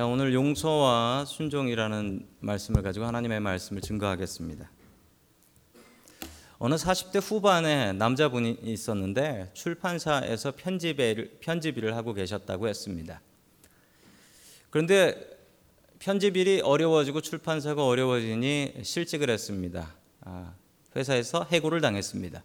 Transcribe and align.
자, 0.00 0.06
오늘 0.06 0.32
용서와 0.32 1.26
순종이라는 1.26 2.26
말씀을 2.40 2.82
가지고 2.82 3.04
하나님의 3.04 3.38
말씀을 3.40 3.82
증거하겠습니다. 3.82 4.70
어느 6.58 6.74
40대 6.76 7.20
후반에 7.22 7.92
남자분이 7.92 8.60
있었는데 8.62 9.50
출판사에서 9.52 10.54
편집일, 10.56 11.40
편집일을 11.42 11.96
하고 11.96 12.14
계셨다고 12.14 12.66
했습니다. 12.68 13.20
그런데 14.70 15.22
편집일이 15.98 16.62
어려워지고 16.62 17.20
출판사가 17.20 17.84
어려워지니 17.84 18.76
실직을 18.82 19.28
했습니다. 19.28 19.94
아, 20.22 20.54
회사에서 20.96 21.46
해고를 21.52 21.82
당했습니다. 21.82 22.42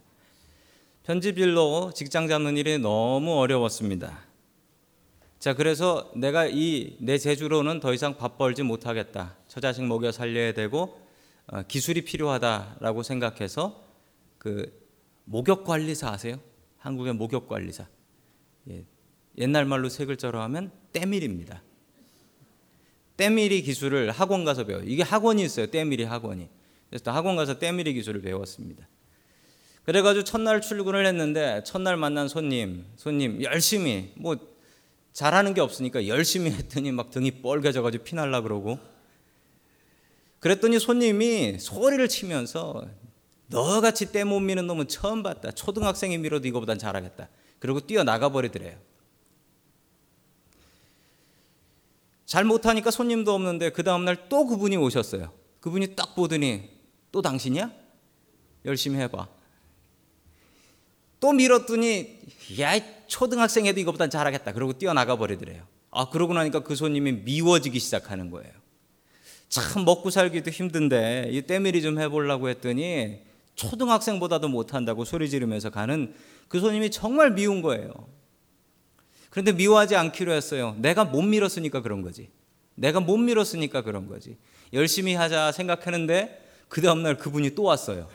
편집일로 1.04 1.92
직장 1.94 2.28
잡는 2.28 2.58
일이 2.58 2.76
너무 2.76 3.38
어려웠습니다. 3.38 4.25
자, 5.38 5.54
그래서 5.54 6.10
내가 6.16 6.46
이 6.46 6.96
내 7.00 7.18
재주로는 7.18 7.80
더 7.80 7.92
이상 7.92 8.16
밥 8.16 8.38
벌지 8.38 8.62
못하겠다. 8.62 9.36
처자식 9.48 9.84
먹여 9.84 10.10
살려야 10.10 10.52
되고 10.52 11.00
어, 11.46 11.62
기술이 11.62 12.02
필요하다라고 12.02 13.02
생각해서 13.02 13.84
그 14.38 14.72
목욕 15.24 15.64
관리사 15.64 16.08
아세요? 16.10 16.40
한국의 16.78 17.14
목욕 17.14 17.48
관리사. 17.48 17.86
예, 18.70 18.84
옛날 19.38 19.64
말로 19.64 19.88
세 19.88 20.04
글자로 20.06 20.40
하면 20.40 20.70
때밀입니다. 20.92 21.62
때밀이 23.16 23.62
기술을 23.62 24.10
학원 24.10 24.44
가서 24.44 24.64
배워. 24.64 24.80
이게 24.82 25.02
학원이 25.02 25.42
있어요. 25.42 25.66
때밀이 25.66 26.04
학원이. 26.04 26.48
그래서 26.90 27.10
학원 27.12 27.36
가서 27.36 27.58
때밀이 27.58 27.92
기술을 27.94 28.20
배웠습니다. 28.22 28.88
그래가지고 29.84 30.24
첫날 30.24 30.60
출근을 30.60 31.06
했는데 31.06 31.62
첫날 31.64 31.96
만난 31.96 32.28
손님, 32.28 32.84
손님 32.96 33.42
열심히 33.42 34.12
뭐 34.16 34.36
잘하는 35.16 35.54
게 35.54 35.62
없으니까 35.62 36.08
열심히 36.08 36.50
했더니 36.50 36.92
막 36.92 37.10
등이 37.10 37.40
뻘개져가지고 37.40 38.04
피날라 38.04 38.42
그러고 38.42 38.78
그랬더니 40.40 40.78
손님이 40.78 41.58
소리를 41.58 42.06
치면서 42.06 42.86
너같이 43.46 44.12
때 44.12 44.24
못 44.24 44.40
미는 44.40 44.66
놈은 44.66 44.88
처음 44.88 45.22
봤다. 45.22 45.52
초등학생이 45.52 46.18
밀어도 46.18 46.46
이거보단 46.46 46.78
잘하겠다. 46.78 47.30
그리고 47.58 47.80
뛰어나가 47.80 48.28
버리더래요. 48.28 48.76
잘 52.26 52.44
못하니까 52.44 52.90
손님도 52.90 53.32
없는데 53.32 53.70
그 53.70 53.82
다음날 53.82 54.28
또 54.28 54.44
그분이 54.44 54.76
오셨어요. 54.76 55.32
그분이 55.60 55.96
딱 55.96 56.14
보더니 56.14 56.68
또 57.10 57.22
당신이야? 57.22 57.72
열심히 58.66 58.98
해봐. 58.98 59.28
또 61.20 61.32
밀었더니 61.32 62.18
야 62.60 62.95
초등학생 63.06 63.66
해도 63.66 63.80
이거보단 63.80 64.10
잘하겠다. 64.10 64.52
그러고 64.52 64.72
뛰어나가 64.72 65.16
버리더래요. 65.16 65.64
아 65.90 66.10
그러고 66.10 66.34
나니까 66.34 66.60
그 66.60 66.74
손님이 66.74 67.12
미워지기 67.12 67.78
시작하는 67.78 68.30
거예요. 68.30 68.52
참 69.48 69.84
먹고 69.84 70.10
살기도 70.10 70.50
힘든데 70.50 71.28
이 71.30 71.42
때밀이 71.42 71.82
좀 71.82 72.00
해보려고 72.00 72.48
했더니 72.48 73.20
초등학생보다도 73.54 74.48
못한다고 74.48 75.04
소리 75.04 75.30
지르면서 75.30 75.70
가는 75.70 76.14
그 76.48 76.60
손님이 76.60 76.90
정말 76.90 77.32
미운 77.32 77.62
거예요. 77.62 77.90
그런데 79.30 79.52
미워하지 79.52 79.96
않기로 79.96 80.32
했어요. 80.32 80.76
내가 80.78 81.04
못 81.04 81.22
밀었으니까 81.22 81.82
그런 81.82 82.02
거지. 82.02 82.30
내가 82.74 83.00
못 83.00 83.16
밀었으니까 83.16 83.82
그런 83.82 84.06
거지. 84.06 84.36
열심히 84.72 85.14
하자 85.14 85.52
생각하는데 85.52 86.42
그 86.68 86.82
다음날 86.82 87.16
그분이 87.16 87.54
또 87.54 87.62
왔어요. 87.62 88.08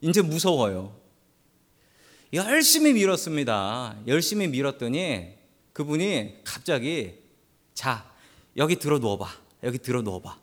이제 0.00 0.22
무서워요. 0.22 0.99
열심히 2.32 2.92
밀었습니다. 2.92 3.96
열심히 4.06 4.46
밀었더니 4.46 5.34
그분이 5.72 6.44
갑자기 6.44 7.14
자, 7.74 8.04
여기 8.56 8.76
들어 8.76 8.98
누워봐. 8.98 9.26
여기 9.64 9.78
들어 9.78 10.02
누워봐. 10.02 10.38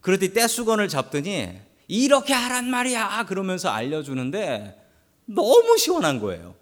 그러더니 0.00 0.32
떼수건을 0.32 0.88
잡더니 0.88 1.52
이렇게 1.88 2.32
하란 2.32 2.70
말이야. 2.70 3.26
그러면서 3.28 3.68
알려주는데 3.68 4.80
너무 5.26 5.76
시원한 5.78 6.18
거예요. 6.18 6.54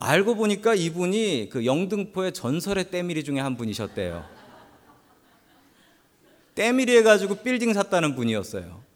알고 0.00 0.36
보니까 0.36 0.74
이분이 0.74 1.48
그 1.50 1.66
영등포의 1.66 2.32
전설의 2.32 2.90
때밀이 2.90 3.24
중에 3.24 3.40
한 3.40 3.56
분이셨대요. 3.56 4.24
때밀이 6.54 6.96
해가지고 6.98 7.42
빌딩 7.42 7.72
샀다는 7.72 8.14
분이었어요. 8.14 8.87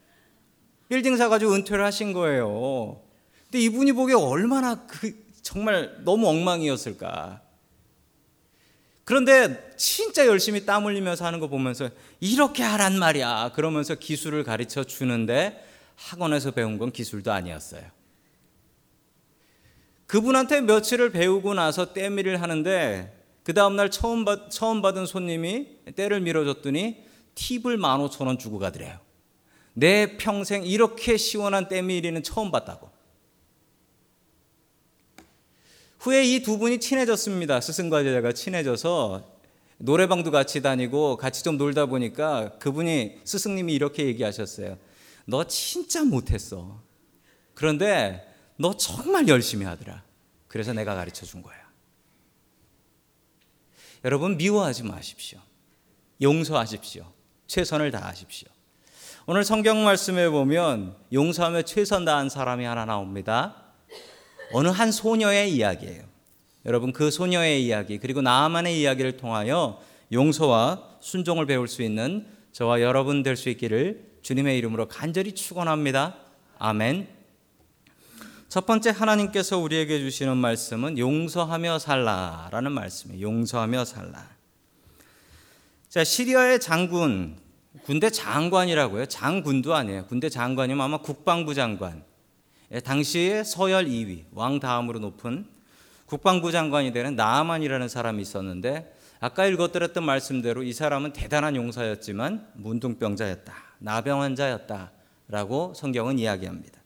빌딩 0.92 1.16
사가지고 1.16 1.54
은퇴를 1.54 1.82
하신 1.86 2.12
거예요. 2.12 3.00
근데 3.44 3.60
이분이 3.60 3.92
보기에 3.92 4.14
얼마나 4.14 4.86
그 4.86 5.24
정말 5.40 5.96
너무 6.04 6.28
엉망이었을까. 6.28 7.40
그런데 9.04 9.72
진짜 9.78 10.26
열심히 10.26 10.66
땀 10.66 10.84
흘리면서 10.84 11.24
하는 11.24 11.40
거 11.40 11.48
보면서 11.48 11.88
이렇게 12.20 12.62
하란 12.62 12.98
말이야. 12.98 13.52
그러면서 13.54 13.94
기술을 13.94 14.44
가르쳐 14.44 14.84
주는데 14.84 15.66
학원에서 15.96 16.50
배운 16.50 16.76
건 16.76 16.92
기술도 16.92 17.32
아니었어요. 17.32 17.84
그분한테 20.06 20.60
며칠을 20.60 21.10
배우고 21.10 21.54
나서 21.54 21.94
때밀을 21.94 22.42
하는데 22.42 23.18
그 23.44 23.54
다음날 23.54 23.90
처음, 23.90 24.26
받, 24.26 24.50
처음 24.50 24.82
받은 24.82 25.06
손님이 25.06 25.68
때를 25.96 26.20
밀어줬더니 26.20 27.02
팁을 27.34 27.78
15,000원 27.78 28.38
주고 28.38 28.58
가더래요. 28.58 29.00
내 29.74 30.16
평생 30.16 30.64
이렇게 30.64 31.16
시원한 31.16 31.68
때밀이는 31.68 32.22
처음 32.22 32.50
봤다고. 32.50 32.90
후에 36.00 36.24
이 36.24 36.42
두 36.42 36.58
분이 36.58 36.80
친해졌습니다. 36.80 37.60
스승과 37.60 38.02
제자가 38.02 38.32
친해져서 38.32 39.30
노래방도 39.78 40.30
같이 40.30 40.60
다니고 40.62 41.16
같이 41.16 41.42
좀 41.42 41.56
놀다 41.56 41.86
보니까 41.86 42.58
그분이 42.58 43.20
스승님이 43.24 43.72
이렇게 43.72 44.06
얘기하셨어요. 44.06 44.78
너 45.26 45.44
진짜 45.44 46.04
못했어. 46.04 46.82
그런데 47.54 48.28
너 48.56 48.76
정말 48.76 49.28
열심히 49.28 49.64
하더라. 49.64 50.04
그래서 50.48 50.72
내가 50.72 50.94
가르쳐 50.94 51.24
준 51.24 51.42
거야. 51.42 51.56
여러분 54.04 54.36
미워하지 54.36 54.82
마십시오. 54.82 55.40
용서하십시오. 56.20 57.12
최선을 57.46 57.90
다하십시오. 57.92 58.48
오늘 59.24 59.44
성경 59.44 59.84
말씀에 59.84 60.28
보면 60.30 60.96
용서하며 61.12 61.62
최선 61.62 62.04
다한 62.04 62.28
사람이 62.28 62.64
하나 62.64 62.84
나옵니다. 62.84 63.54
어느 64.52 64.66
한 64.66 64.90
소녀의 64.90 65.54
이야기예요. 65.54 66.02
여러분 66.66 66.92
그 66.92 67.08
소녀의 67.08 67.64
이야기 67.64 67.98
그리고 67.98 68.20
나만의 68.20 68.80
이야기를 68.80 69.16
통하여 69.16 69.80
용서와 70.10 70.96
순종을 71.00 71.46
배울 71.46 71.68
수 71.68 71.82
있는 71.82 72.26
저와 72.50 72.80
여러분 72.80 73.22
될 73.22 73.36
수 73.36 73.48
있기를 73.48 74.12
주님의 74.22 74.58
이름으로 74.58 74.88
간절히 74.88 75.36
축원합니다. 75.36 76.16
아멘. 76.58 77.06
첫 78.48 78.66
번째 78.66 78.90
하나님께서 78.90 79.56
우리에게 79.58 80.00
주시는 80.00 80.36
말씀은 80.36 80.98
용서하며 80.98 81.78
살라라는 81.78 82.72
말씀이에요. 82.72 83.22
용서하며 83.22 83.84
살라. 83.84 84.28
자, 85.88 86.02
시리아의 86.02 86.58
장군 86.58 87.36
군대 87.84 88.10
장관이라고요. 88.10 89.06
장군도 89.06 89.74
아니에요. 89.74 90.04
군대 90.06 90.28
장관이면 90.28 90.84
아마 90.84 90.98
국방부 90.98 91.54
장관. 91.54 92.04
예, 92.70 92.80
당시에 92.80 93.44
서열 93.44 93.86
2위, 93.86 94.24
왕 94.32 94.60
다음으로 94.60 94.98
높은 94.98 95.46
국방부 96.06 96.52
장관이 96.52 96.92
되는 96.92 97.16
나아만이라는 97.16 97.88
사람이 97.88 98.20
있었는데 98.20 98.94
아까 99.20 99.46
읽었드렸던 99.46 100.04
말씀대로 100.04 100.62
이 100.62 100.72
사람은 100.72 101.12
대단한 101.12 101.56
용사였지만 101.56 102.48
문둥병자였다. 102.54 103.54
나병 103.78 104.20
환자였다라고 104.20 105.74
성경은 105.74 106.18
이야기합니다. 106.18 106.80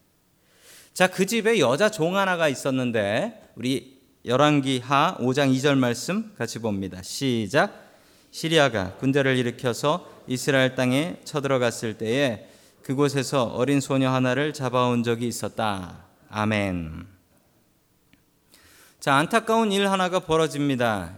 자, 0.93 1.07
그 1.07 1.25
집에 1.25 1.59
여자 1.59 1.89
종 1.89 2.15
하나가 2.15 2.47
있었는데 2.47 3.51
우리 3.55 3.99
열왕기하 4.25 5.17
5장 5.19 5.53
2절 5.55 5.77
말씀 5.77 6.33
같이 6.35 6.59
봅니다. 6.59 7.01
시작. 7.01 7.87
시리아가 8.31 8.93
군대를 8.95 9.37
일으켜서 9.37 10.16
이스라엘 10.27 10.75
땅에 10.75 11.17
쳐들어갔을 11.23 11.97
때에 11.97 12.47
그곳에서 12.83 13.43
어린 13.43 13.79
소녀 13.79 14.11
하나를 14.11 14.53
잡아온 14.53 15.03
적이 15.03 15.27
있었다. 15.27 16.05
아멘. 16.29 17.07
자, 18.99 19.15
안타까운 19.15 19.71
일 19.71 19.89
하나가 19.89 20.19
벌어집니다. 20.19 21.15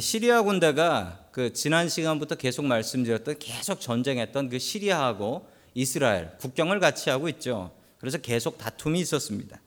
시리아 0.00 0.42
군대가 0.42 1.20
그 1.30 1.52
지난 1.52 1.88
시간부터 1.88 2.34
계속 2.34 2.64
말씀드렸던 2.64 3.38
계속 3.38 3.80
전쟁했던 3.80 4.48
그 4.48 4.58
시리아하고 4.58 5.46
이스라엘 5.74 6.36
국경을 6.38 6.80
같이 6.80 7.10
하고 7.10 7.28
있죠. 7.28 7.70
그래서 7.98 8.18
계속 8.18 8.58
다툼이 8.58 9.00
있었습니다. 9.00 9.60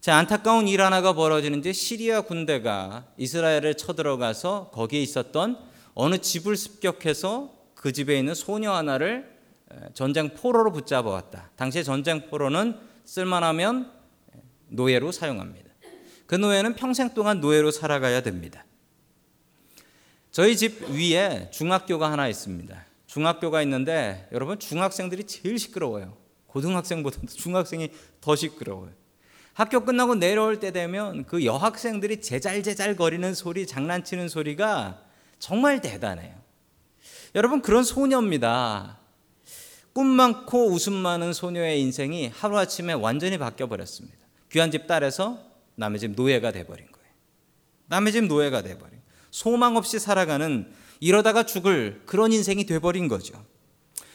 자, 0.00 0.16
안타까운 0.16 0.68
일 0.68 0.82
하나가 0.82 1.12
벌어지는데 1.12 1.72
시리아 1.72 2.22
군대가 2.22 3.06
이스라엘을 3.16 3.76
쳐들어가서 3.76 4.70
거기에 4.72 5.02
있었던 5.02 5.58
어느 5.94 6.18
집을 6.18 6.56
습격해서 6.56 7.55
그 7.86 7.92
집에 7.92 8.18
있는 8.18 8.34
소녀 8.34 8.72
하나를 8.72 9.32
전쟁 9.94 10.30
포로로 10.30 10.72
붙잡아 10.72 11.08
왔다. 11.08 11.50
당시에 11.54 11.84
전쟁 11.84 12.28
포로는 12.28 12.76
쓸만하면 13.04 13.92
노예로 14.70 15.12
사용합니다. 15.12 15.70
그 16.26 16.34
노예는 16.34 16.74
평생 16.74 17.14
동안 17.14 17.40
노예로 17.40 17.70
살아가야 17.70 18.22
됩니다. 18.22 18.64
저희 20.32 20.56
집 20.56 20.82
위에 20.90 21.48
중학교가 21.52 22.10
하나 22.10 22.26
있습니다. 22.26 22.76
중학교가 23.06 23.62
있는데 23.62 24.28
여러분 24.32 24.58
중학생들이 24.58 25.22
제일 25.22 25.56
시끄러워요. 25.56 26.16
고등학생보다도 26.48 27.28
중학생이 27.38 27.90
더 28.20 28.34
시끄러워요. 28.34 28.90
학교 29.52 29.84
끝나고 29.84 30.16
내려올 30.16 30.58
때 30.58 30.72
되면 30.72 31.24
그 31.24 31.44
여학생들이 31.44 32.20
제잘제잘 32.20 32.96
거리는 32.96 33.32
소리, 33.32 33.64
장난치는 33.64 34.28
소리가 34.28 35.04
정말 35.38 35.80
대단해요. 35.80 36.45
여러분 37.36 37.60
그런 37.60 37.84
소녀입니다. 37.84 38.96
꿈 39.92 40.06
많고 40.06 40.70
웃음 40.70 40.94
많은 40.94 41.34
소녀의 41.34 41.82
인생이 41.82 42.28
하루아침에 42.28 42.94
완전히 42.94 43.36
바뀌어 43.36 43.66
버렸습니다. 43.66 44.16
귀한 44.50 44.70
집 44.70 44.86
딸에서 44.86 45.38
남의 45.74 46.00
집 46.00 46.12
노예가 46.12 46.50
돼 46.52 46.64
버린 46.64 46.90
거예요. 46.90 47.08
남의 47.88 48.14
집 48.14 48.24
노예가 48.24 48.62
돼 48.62 48.78
버린. 48.78 48.98
소망 49.30 49.76
없이 49.76 49.98
살아가는 49.98 50.72
이러다가 50.98 51.42
죽을 51.42 52.00
그런 52.06 52.32
인생이 52.32 52.64
돼 52.64 52.78
버린 52.78 53.06
거죠. 53.06 53.44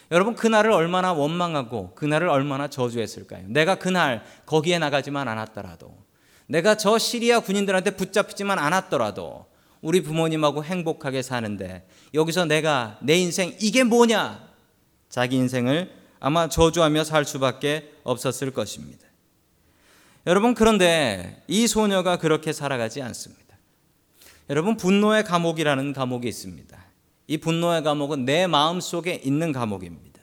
여러분 0.10 0.34
그날을 0.34 0.72
얼마나 0.72 1.14
원망하고 1.14 1.94
그날을 1.94 2.28
얼마나 2.28 2.70
저주했을까요? 2.70 3.46
내가 3.50 3.76
그날 3.76 4.26
거기에 4.48 4.80
나가지만 4.80 5.28
않았더라도 5.28 5.96
내가 6.48 6.76
저 6.76 6.98
시리아 6.98 7.40
군인들한테 7.40 7.92
붙잡히지만 7.92 8.58
않았더라도 8.58 9.51
우리 9.82 10.02
부모님하고 10.02 10.64
행복하게 10.64 11.22
사는데 11.22 11.88
여기서 12.14 12.46
내가 12.46 12.98
내 13.02 13.18
인생 13.18 13.56
이게 13.60 13.84
뭐냐? 13.84 14.48
자기 15.10 15.36
인생을 15.38 15.92
아마 16.20 16.48
저주하며 16.48 17.04
살 17.04 17.26
수밖에 17.26 17.92
없었을 18.04 18.52
것입니다. 18.52 19.06
여러분 20.28 20.54
그런데 20.54 21.44
이 21.48 21.66
소녀가 21.68 22.18
그렇게 22.18 22.54
살아가지 22.54 23.02
않습니다. 23.02 23.42
여러분 24.50 24.78
분노의 24.78 25.24
감옥이라는 25.24 25.94
감옥이 25.94 26.28
있습니다. 26.28 26.78
이 27.28 27.38
분노의 27.38 27.84
감옥은 27.84 28.26
내 28.26 28.46
마음 28.46 28.80
속에 28.80 29.22
있는 29.24 29.52
감옥입니다. 29.52 30.22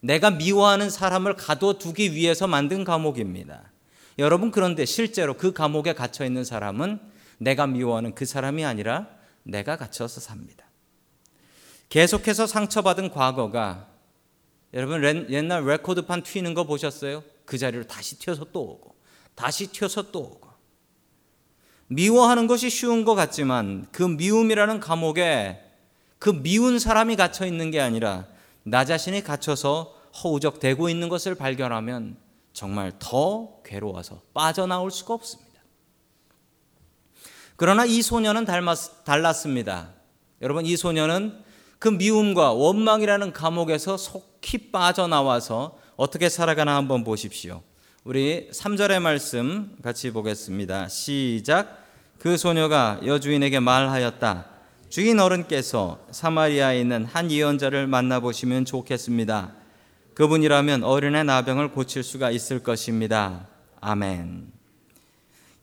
내가 0.00 0.30
미워하는 0.30 0.90
사람을 0.90 1.36
가둬두기 1.36 2.14
위해서 2.14 2.46
만든 2.46 2.82
감옥입니다. 2.84 3.70
여러분 4.18 4.50
그런데 4.50 4.84
실제로 4.84 5.34
그 5.34 5.52
감옥에 5.52 5.92
갇혀 5.92 6.24
있는 6.24 6.42
사람은 6.42 6.98
내가 7.38 7.66
미워하는 7.66 8.14
그 8.14 8.24
사람이 8.24 8.64
아니라 8.64 9.08
내가 9.42 9.76
갇혀서 9.76 10.20
삽니다. 10.20 10.64
계속해서 11.88 12.46
상처받은 12.46 13.10
과거가 13.10 13.88
여러분 14.74 15.02
옛날 15.30 15.64
레코드판 15.64 16.22
튀는 16.22 16.54
거 16.54 16.64
보셨어요? 16.64 17.22
그 17.44 17.58
자리로 17.58 17.86
다시 17.86 18.18
튀어서 18.18 18.46
또 18.52 18.62
오고 18.62 18.96
다시 19.34 19.68
튀어서 19.68 20.10
또 20.10 20.20
오고 20.20 20.46
미워하는 21.88 22.48
것이 22.48 22.68
쉬운 22.68 23.04
것 23.04 23.14
같지만 23.14 23.86
그 23.92 24.02
미움이라는 24.02 24.80
감옥에 24.80 25.62
그 26.18 26.30
미운 26.42 26.78
사람이 26.78 27.16
갇혀 27.16 27.46
있는 27.46 27.70
게 27.70 27.80
아니라 27.80 28.26
나 28.64 28.84
자신이 28.84 29.22
갇혀서 29.22 29.94
허우적대고 30.22 30.88
있는 30.88 31.08
것을 31.08 31.36
발견하면 31.36 32.16
정말 32.52 32.92
더 32.98 33.62
괴로워서 33.64 34.22
빠져나올 34.34 34.90
수가 34.90 35.14
없습니다. 35.14 35.45
그러나 37.56 37.84
이 37.84 38.02
소녀는 38.02 38.44
닮았, 38.44 39.04
달랐습니다. 39.04 39.90
여러분, 40.42 40.66
이 40.66 40.76
소녀는 40.76 41.38
그 41.78 41.88
미움과 41.88 42.52
원망이라는 42.52 43.32
감옥에서 43.32 43.96
속히 43.96 44.70
빠져나와서 44.70 45.78
어떻게 45.96 46.28
살아가나 46.28 46.76
한번 46.76 47.04
보십시오. 47.04 47.62
우리 48.04 48.48
3절의 48.52 49.00
말씀 49.00 49.76
같이 49.82 50.10
보겠습니다. 50.10 50.88
시작. 50.88 51.84
그 52.18 52.36
소녀가 52.36 53.00
여주인에게 53.04 53.60
말하였다. 53.60 54.46
주인 54.88 55.18
어른께서 55.18 55.98
사마리아에 56.10 56.80
있는 56.80 57.04
한 57.04 57.30
예언자를 57.30 57.86
만나보시면 57.86 58.64
좋겠습니다. 58.64 59.52
그분이라면 60.14 60.84
어른의 60.84 61.24
나병을 61.24 61.72
고칠 61.72 62.02
수가 62.02 62.30
있을 62.30 62.62
것입니다. 62.62 63.48
아멘. 63.80 64.55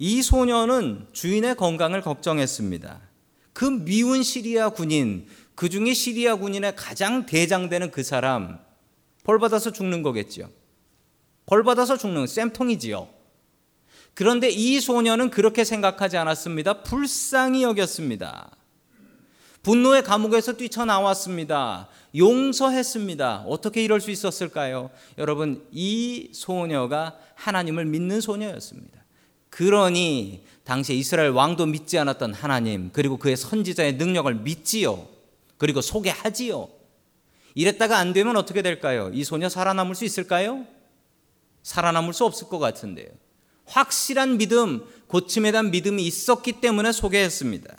이 0.06 0.22
소녀는 0.22 1.08
주인의 1.14 1.56
건강을 1.56 2.02
걱정했습니다. 2.02 3.00
그 3.54 3.64
미운 3.64 4.22
시리아 4.22 4.68
군인, 4.68 5.28
그 5.56 5.70
중에 5.70 5.94
시리아 5.94 6.36
군인의 6.36 6.76
가장 6.76 7.26
대장되는 7.26 7.90
그 7.90 8.04
사람, 8.04 8.60
벌 9.24 9.40
받아서 9.40 9.72
죽는 9.72 10.04
거겠죠. 10.04 10.50
벌 11.46 11.64
받아서 11.64 11.96
죽는 11.96 12.28
쌤통이지요. 12.28 13.08
그런데 14.14 14.50
이 14.50 14.82
소녀는 14.82 15.30
그렇게 15.30 15.64
생각하지 15.64 16.18
않았습니다. 16.18 16.84
불쌍히 16.84 17.64
여겼습니다. 17.64 18.52
분노의 19.62 20.04
감옥에서 20.04 20.58
뛰쳐나왔습니다. 20.58 21.88
용서했습니다. 22.14 23.46
어떻게 23.48 23.82
이럴 23.82 24.02
수 24.02 24.12
있었을까요? 24.12 24.90
여러분, 25.18 25.66
이 25.72 26.30
소녀가 26.34 27.18
하나님을 27.36 27.86
믿는 27.86 28.20
소녀였습니다. 28.20 28.93
그러니 29.54 30.44
당시 30.64 30.96
이스라엘 30.96 31.30
왕도 31.30 31.68
믿지 31.68 32.00
않았던 32.00 32.34
하나님 32.34 32.90
그리고 32.92 33.18
그의 33.18 33.38
선지자의 33.38 33.98
능력을 33.98 34.34
믿지요. 34.34 35.08
그리고 35.60 35.80
소개하지요. 35.80 36.70
이랬다가 37.54 38.00
안 38.00 38.14
되면 38.14 38.36
어떻게 38.36 38.64
될까요? 38.64 39.12
이 39.14 39.24
소녀 39.24 39.50
살아남을 39.50 39.94
수 39.94 40.06
있을까요? 40.06 40.66
살아남을 41.62 42.14
수 42.14 42.26
없을 42.26 42.48
것 42.48 42.58
같은데요. 42.58 43.10
확실한 43.66 44.40
믿음, 44.40 44.84
고침에 45.06 45.52
대한 45.52 45.70
믿음이 45.70 46.04
있었기 46.04 46.54
때문에 46.54 46.92
소개했습니다. 46.92 47.78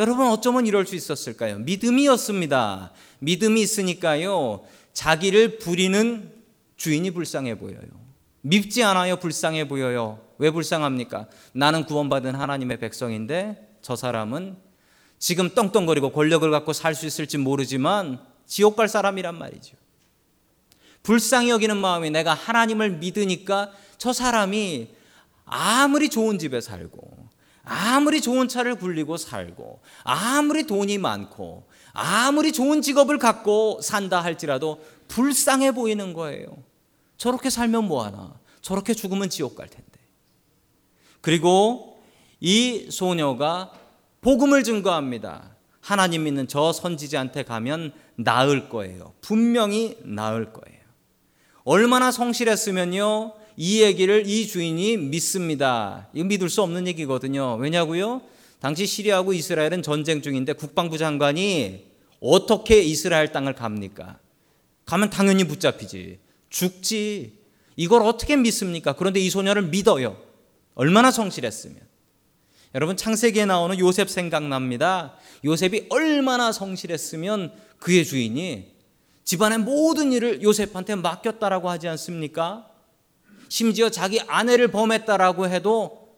여러분 0.00 0.26
어쩌면 0.26 0.66
이럴 0.66 0.86
수 0.86 0.94
있었을까요? 0.94 1.60
믿음이었습니다. 1.60 2.92
믿음이 3.20 3.62
있으니까요. 3.62 4.66
자기를 4.92 5.60
부리는 5.60 6.30
주인이 6.76 7.10
불쌍해 7.12 7.56
보여요. 7.56 8.01
밉지 8.42 8.82
않아요. 8.82 9.16
불쌍해 9.16 9.68
보여요. 9.68 10.20
왜 10.38 10.50
불쌍합니까? 10.50 11.26
나는 11.52 11.84
구원받은 11.84 12.34
하나님의 12.34 12.78
백성인데 12.78 13.76
저 13.82 13.96
사람은 13.96 14.56
지금 15.18 15.50
떵떵거리고 15.54 16.10
권력을 16.12 16.48
갖고 16.50 16.72
살 16.72 16.94
수 16.94 17.06
있을지 17.06 17.38
모르지만 17.38 18.20
지옥 18.46 18.76
갈 18.76 18.88
사람이란 18.88 19.38
말이죠. 19.38 19.76
불쌍히 21.02 21.50
여기는 21.50 21.76
마음이 21.76 22.10
내가 22.10 22.34
하나님을 22.34 22.90
믿으니까 22.98 23.72
저 23.98 24.12
사람이 24.12 24.88
아무리 25.44 26.08
좋은 26.08 26.38
집에 26.38 26.60
살고 26.60 27.22
아무리 27.64 28.20
좋은 28.20 28.48
차를 28.48 28.74
굴리고 28.76 29.16
살고 29.16 29.80
아무리 30.02 30.66
돈이 30.66 30.98
많고 30.98 31.68
아무리 31.92 32.52
좋은 32.52 32.82
직업을 32.82 33.18
갖고 33.18 33.80
산다 33.80 34.20
할지라도 34.22 34.84
불쌍해 35.08 35.72
보이는 35.72 36.12
거예요. 36.12 36.46
저렇게 37.22 37.50
살면 37.50 37.86
뭐하나? 37.86 38.34
저렇게 38.62 38.94
죽으면 38.94 39.30
지옥 39.30 39.54
갈 39.54 39.68
텐데. 39.68 39.86
그리고 41.20 42.02
이 42.40 42.88
소녀가 42.90 43.70
복음을 44.22 44.64
증거합니다. 44.64 45.54
하나님 45.80 46.24
믿는 46.24 46.48
저 46.48 46.72
선지자한테 46.72 47.44
가면 47.44 47.92
나을 48.16 48.68
거예요. 48.68 49.14
분명히 49.20 49.98
나을 50.02 50.52
거예요. 50.52 50.80
얼마나 51.62 52.10
성실했으면요. 52.10 53.34
이 53.56 53.82
얘기를 53.82 54.26
이 54.26 54.48
주인이 54.48 54.96
믿습니다. 54.96 56.08
이거 56.14 56.24
믿을 56.24 56.50
수 56.50 56.60
없는 56.62 56.88
얘기거든요. 56.88 57.54
왜냐고요? 57.54 58.22
당시 58.58 58.84
시리아하고 58.84 59.32
이스라엘은 59.32 59.82
전쟁 59.82 60.22
중인데 60.22 60.54
국방부 60.54 60.98
장관이 60.98 61.84
어떻게 62.18 62.82
이스라엘 62.82 63.30
땅을 63.30 63.54
갑니까? 63.54 64.18
가면 64.86 65.10
당연히 65.10 65.44
붙잡히지. 65.44 66.18
죽지. 66.52 67.40
이걸 67.74 68.02
어떻게 68.02 68.36
믿습니까? 68.36 68.92
그런데 68.92 69.18
이 69.18 69.28
소녀를 69.30 69.62
믿어요. 69.62 70.16
얼마나 70.74 71.10
성실했으면. 71.10 71.80
여러분 72.74 72.96
창세기에 72.96 73.46
나오는 73.46 73.78
요셉 73.78 74.08
생각납니다. 74.08 75.16
요셉이 75.44 75.86
얼마나 75.90 76.52
성실했으면 76.52 77.52
그의 77.78 78.04
주인이 78.04 78.72
집안의 79.24 79.58
모든 79.58 80.12
일을 80.12 80.42
요셉한테 80.42 80.94
맡겼다라고 80.94 81.68
하지 81.68 81.88
않습니까? 81.88 82.66
심지어 83.48 83.90
자기 83.90 84.20
아내를 84.20 84.68
범했다라고 84.68 85.48
해도 85.48 86.08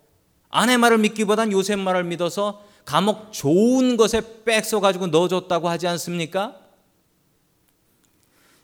아내 0.48 0.76
말을 0.76 0.98
믿기보단 0.98 1.50
요셉 1.50 1.78
말을 1.80 2.04
믿어서 2.04 2.64
감옥 2.84 3.32
좋은 3.32 3.96
것에 3.96 4.44
빽써 4.44 4.78
가지고 4.78 5.08
넣어줬다고 5.08 5.68
하지 5.68 5.88
않습니까? 5.88 6.63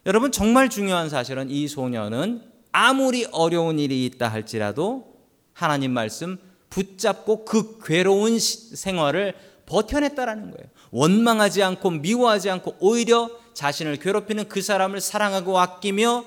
여러분 0.06 0.32
정말 0.32 0.70
중요한 0.70 1.10
사실은 1.10 1.50
이 1.50 1.68
소녀는 1.68 2.42
아무리 2.72 3.26
어려운 3.32 3.78
일이 3.78 4.06
있다 4.06 4.28
할지라도 4.28 5.14
하나님 5.52 5.92
말씀 5.92 6.38
붙잡고 6.70 7.44
그 7.44 7.78
괴로운 7.84 8.38
생활을 8.38 9.34
버텨냈다라는 9.66 10.50
거예요. 10.52 10.70
원망하지 10.90 11.62
않고 11.62 11.90
미워하지 11.90 12.50
않고 12.50 12.76
오히려 12.80 13.30
자신을 13.54 13.96
괴롭히는 13.96 14.48
그 14.48 14.62
사람을 14.62 15.00
사랑하고 15.00 15.58
아끼며 15.58 16.24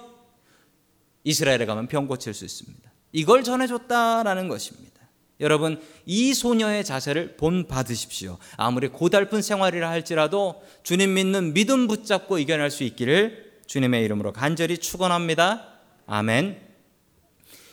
이스라엘에 1.24 1.66
가면 1.66 1.88
병 1.88 2.08
고칠 2.08 2.34
수 2.34 2.46
있습니다. 2.46 2.92
이걸 3.12 3.44
전해줬다라는 3.44 4.48
것입니다. 4.50 4.94
여러분 5.40 5.82
이 6.06 6.34
소녀의 6.34 6.86
자세를 6.86 7.38
본 7.38 7.68
받으십시오. 7.68 8.38
아무리 8.56 8.88
고달픈 8.88 9.42
생활이라 9.42 9.90
할지라도 9.90 10.62
주님 10.84 11.16
믿는 11.16 11.54
믿음 11.54 11.88
붙잡고 11.88 12.38
이겨낼 12.38 12.70
수 12.70 12.84
있기를 12.84 13.43
주님의 13.66 14.04
이름으로 14.06 14.34
간절히 14.34 14.78
축원합니다. 14.78 15.68
아멘. 16.06 16.60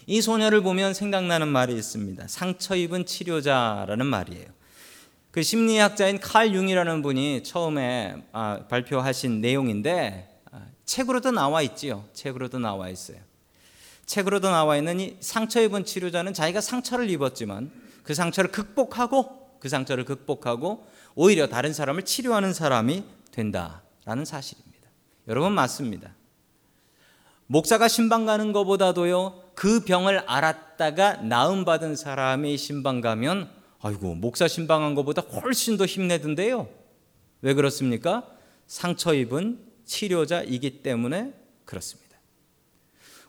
이 0.06 0.20
소녀를 0.20 0.62
보면 0.62 0.94
생각나는 0.94 1.48
말이 1.48 1.74
있습니다. 1.76 2.26
상처 2.28 2.74
입은 2.74 3.06
치료자라는 3.06 4.06
말이에요. 4.06 4.46
그 5.30 5.42
심리학자인 5.42 6.18
칼 6.18 6.52
융이라는 6.54 7.02
분이 7.02 7.44
처음에 7.44 8.24
아, 8.32 8.66
발표하신 8.68 9.40
내용인데 9.40 10.40
아, 10.50 10.66
책으로도 10.84 11.30
나와 11.30 11.62
있지요. 11.62 12.04
책으로도 12.12 12.58
나와 12.58 12.88
있어요. 12.88 13.18
책으로도 14.06 14.50
나와 14.50 14.76
있는 14.76 14.98
이 14.98 15.16
상처 15.20 15.62
입은 15.62 15.84
치료자는 15.84 16.34
자기가 16.34 16.60
상처를 16.60 17.08
입었지만 17.10 17.70
그 18.02 18.14
상처를 18.14 18.50
극복하고 18.50 19.58
그 19.60 19.68
상처를 19.68 20.04
극복하고 20.04 20.84
오히려 21.14 21.48
다른 21.48 21.72
사람을 21.72 22.04
치료하는 22.04 22.52
사람이 22.52 23.04
된다라는 23.30 24.24
사실입니다. 24.24 24.69
여러분 25.30 25.52
맞습니다. 25.52 26.12
목사가 27.46 27.86
신방 27.86 28.26
가는 28.26 28.52
것보다도요 28.52 29.52
그 29.54 29.84
병을 29.84 30.18
알았다가 30.26 31.18
나음 31.22 31.64
받은 31.64 31.94
사람이 31.94 32.58
신방 32.58 33.00
가면 33.00 33.48
아이고 33.80 34.16
목사 34.16 34.48
신방한 34.48 34.96
것보다 34.96 35.22
훨씬 35.22 35.76
더 35.76 35.86
힘내던데요. 35.86 36.68
왜 37.42 37.54
그렇습니까? 37.54 38.26
상처 38.66 39.14
입은 39.14 39.60
치료자이기 39.84 40.82
때문에 40.82 41.32
그렇습니다. 41.64 42.18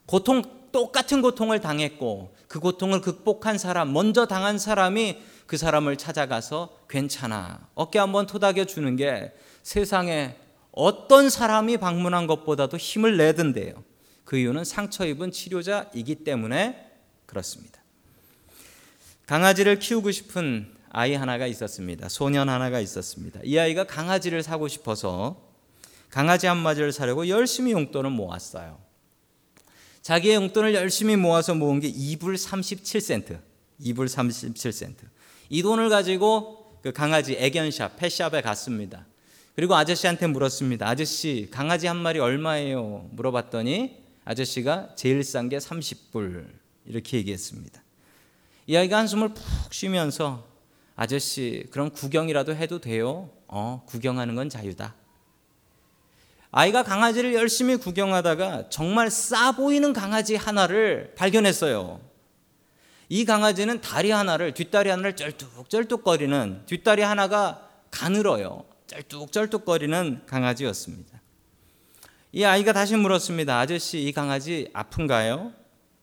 고통 0.08 0.42
똑같은 0.72 1.22
고통을 1.22 1.62
당했고 1.62 2.34
그 2.48 2.60
고통을 2.60 3.02
극복한 3.02 3.60
사람, 3.60 3.94
먼저 3.94 4.26
당한 4.26 4.58
사람이 4.58 5.22
그 5.46 5.56
사람을 5.56 5.98
찾아가서 5.98 6.80
괜찮아. 6.90 7.68
어깨 7.76 8.00
한번 8.00 8.26
토닥여 8.26 8.66
주는 8.66 8.96
게 8.96 9.34
세상에 9.62 10.36
어떤 10.72 11.30
사람이 11.30 11.78
방문한 11.78 12.28
것보다도 12.28 12.78
힘을 12.78 13.18
내던데요. 13.18 13.84
그 14.24 14.38
이유는 14.38 14.64
상처 14.64 15.06
입은 15.06 15.32
치료자이기 15.32 16.16
때문에 16.24 16.92
그렇습니다. 17.26 17.82
강아지를 19.26 19.80
키우고 19.80 20.12
싶은 20.12 20.74
아이 20.90 21.14
하나가 21.14 21.48
있었습니다. 21.48 22.10
소년 22.10 22.50
하나가 22.50 22.80
있었습니다. 22.80 23.40
이 23.44 23.58
아이가 23.58 23.86
강아지를 23.86 24.44
사고 24.44 24.68
싶어서 24.68 25.42
강아지 26.10 26.48
한 26.48 26.58
마리를 26.58 26.92
사려고 26.92 27.28
열심히 27.30 27.72
용돈을 27.72 28.10
모았어요. 28.10 28.78
자기의 30.02 30.36
용돈을 30.36 30.74
열심히 30.74 31.16
모아서 31.16 31.56
모은 31.56 31.80
게 31.80 31.92
2불 31.92 32.36
37센트. 32.36 33.40
2불 33.82 34.06
37센트. 34.08 34.98
이 35.50 35.62
돈을 35.62 35.90
가지고 35.90 36.80
그 36.82 36.92
강아지 36.92 37.36
애견샵, 37.36 37.98
펫샵에 37.98 38.42
갔습니다. 38.42 39.06
그리고 39.56 39.76
아저씨한테 39.76 40.28
물었습니다. 40.28 40.88
아저씨, 40.88 41.50
강아지 41.52 41.88
한 41.88 41.98
마리 41.98 42.20
얼마예요? 42.20 43.10
물어봤더니 43.12 43.98
아저씨가 44.24 44.96
제일 44.96 45.24
싼 45.24 45.50
게 45.50 45.58
30불. 45.58 46.48
이렇게 46.86 47.18
얘기했습니다. 47.18 47.82
이 48.68 48.76
아이가 48.76 48.98
한숨을 48.98 49.34
푹 49.34 49.74
쉬면서 49.74 50.48
아저씨, 50.96 51.66
그럼 51.72 51.90
구경이라도 51.90 52.56
해도 52.56 52.80
돼요? 52.80 53.30
어, 53.48 53.84
구경하는 53.86 54.36
건 54.36 54.50
자유다. 54.50 54.96
아이가 56.52 56.84
강아지를 56.84 57.34
열심히 57.34 57.78
구경하다가 57.78 58.70
정말 58.70 59.10
싸 59.10 59.54
보이는 59.54 59.94
강아지 59.94 60.36
하나를 60.36 61.14
발견했어요. 61.18 62.00
이 63.10 63.26
강아지는 63.26 63.82
다리 63.82 64.12
하나를 64.12 64.54
뒷다리 64.54 64.90
하나를 64.90 65.16
쩔뚝쩔뚝거리는 65.16 66.64
뒷다리 66.66 67.02
하나가 67.02 67.70
가늘어요. 67.90 68.71
쩔뚝쩔뚝거리는 68.92 70.26
강아지였습니다. 70.26 71.22
이 72.34 72.44
아이가 72.44 72.74
다시 72.74 72.96
물었습니다. 72.96 73.60
아저씨 73.60 74.04
이 74.06 74.12
강아지 74.12 74.70
아픈가요? 74.74 75.54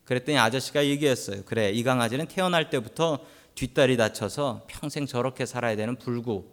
그랬더니 0.04 0.38
아저씨가 0.38 0.86
얘기했어요. 0.86 1.42
그래 1.44 1.70
이 1.70 1.82
강아지는 1.82 2.26
태어날 2.26 2.70
때부터 2.70 3.24
뒷다리 3.54 3.96
다쳐서 3.96 4.66
평생 4.68 5.06
저렇게 5.06 5.44
살아야 5.46 5.76
되는 5.76 5.96
불구 5.96 6.50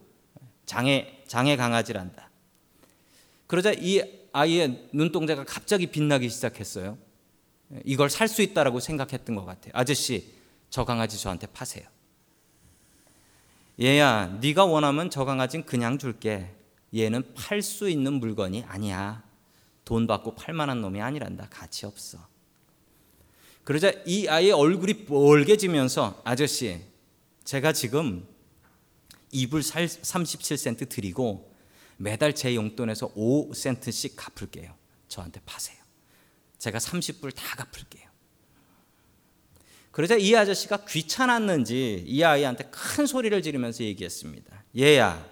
장애 0.65 1.23
장애 1.27 1.55
강아지란다. 1.55 2.29
그러자 3.47 3.73
이 3.77 4.01
아이의 4.33 4.89
눈동자가 4.91 5.45
갑자기 5.45 5.87
빛나기 5.87 6.29
시작했어요. 6.29 6.97
이걸 7.85 8.09
살 8.09 8.27
수 8.27 8.41
있다라고 8.41 8.79
생각했던 8.79 9.35
것 9.35 9.45
같아요. 9.45 9.71
아저씨, 9.73 10.33
저 10.69 10.83
강아지 10.83 11.17
저한테 11.17 11.47
파세요. 11.47 11.85
얘야, 13.81 14.37
네가 14.41 14.65
원하면 14.65 15.09
저 15.09 15.25
강아지는 15.25 15.65
그냥 15.65 15.97
줄게. 15.97 16.55
얘는 16.95 17.33
팔 17.33 17.61
수 17.61 17.89
있는 17.89 18.13
물건이 18.13 18.63
아니야. 18.67 19.23
돈 19.83 20.07
받고 20.07 20.35
팔 20.35 20.53
만한 20.53 20.81
놈이 20.81 21.01
아니란다. 21.01 21.47
가치 21.49 21.85
없어. 21.85 22.19
그러자 23.63 23.91
이 24.05 24.27
아이의 24.27 24.51
얼굴이 24.51 25.05
뻘개지면서 25.05 26.21
아저씨, 26.23 26.81
제가 27.43 27.73
지금 27.73 28.27
이불 29.31 29.61
37센트 29.61 30.87
드리고 30.87 31.53
매달 31.97 32.33
제 32.33 32.55
용돈에서 32.55 33.13
5센트씩 33.13 34.13
갚을게요. 34.15 34.73
저한테 35.07 35.41
파세요. 35.45 35.77
제가 36.57 36.77
30불 36.77 37.33
다 37.35 37.55
갚을게요. 37.57 38.04
그러자 39.95 40.17
이 40.17 40.35
아저씨가 40.35 40.83
귀찮았는지 40.83 42.03
이 42.05 42.21
아이한테 42.21 42.65
큰 42.65 43.05
소리를 43.05 43.41
지르면서 43.41 43.85
얘기했습니다. 43.85 44.65
얘야, 44.77 45.25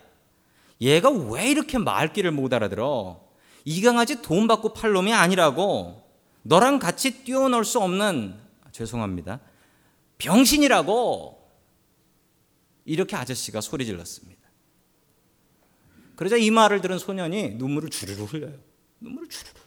얘가 0.79 1.10
왜 1.10 1.51
이렇게 1.51 1.77
말귀를 1.77 2.32
못 2.32 2.53
알아들어? 2.53 3.27
이 3.65 3.82
강아지 3.82 4.22
돈 4.22 4.48
받고 4.48 4.72
팔 4.72 4.93
놈이 4.93 5.12
아니라고. 5.12 6.10
너랑 6.43 6.79
같이 6.79 7.25
뛰어놀 7.25 7.65
수 7.65 7.82
없는, 7.82 8.39
죄송합니다. 8.72 9.41
병신이라고. 10.17 11.51
이렇게 12.86 13.17
아저씨가 13.17 13.60
소리 13.60 13.86
질렀습니다. 13.86 14.41
그러자 16.15 16.38
이 16.38 16.50
말을 16.51 16.79
들은 16.79 17.00
소년이 17.00 17.55
눈물을 17.55 17.89
주르르 17.89 18.24
흘려요. 18.24 18.58
눈물을 19.01 19.27
주르르. 19.27 19.62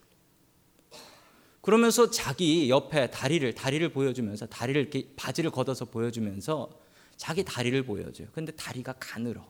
그러면서 1.66 2.12
자기 2.12 2.70
옆에 2.70 3.10
다리를 3.10 3.52
다리를 3.52 3.88
보여주면서 3.88 4.46
다리를 4.46 4.80
이렇게 4.80 5.08
바지를 5.16 5.50
걷어서 5.50 5.86
보여주면서 5.86 6.70
자기 7.16 7.42
다리를 7.42 7.82
보여줘요. 7.82 8.28
근데 8.32 8.52
다리가 8.52 8.94
가늘어. 9.00 9.44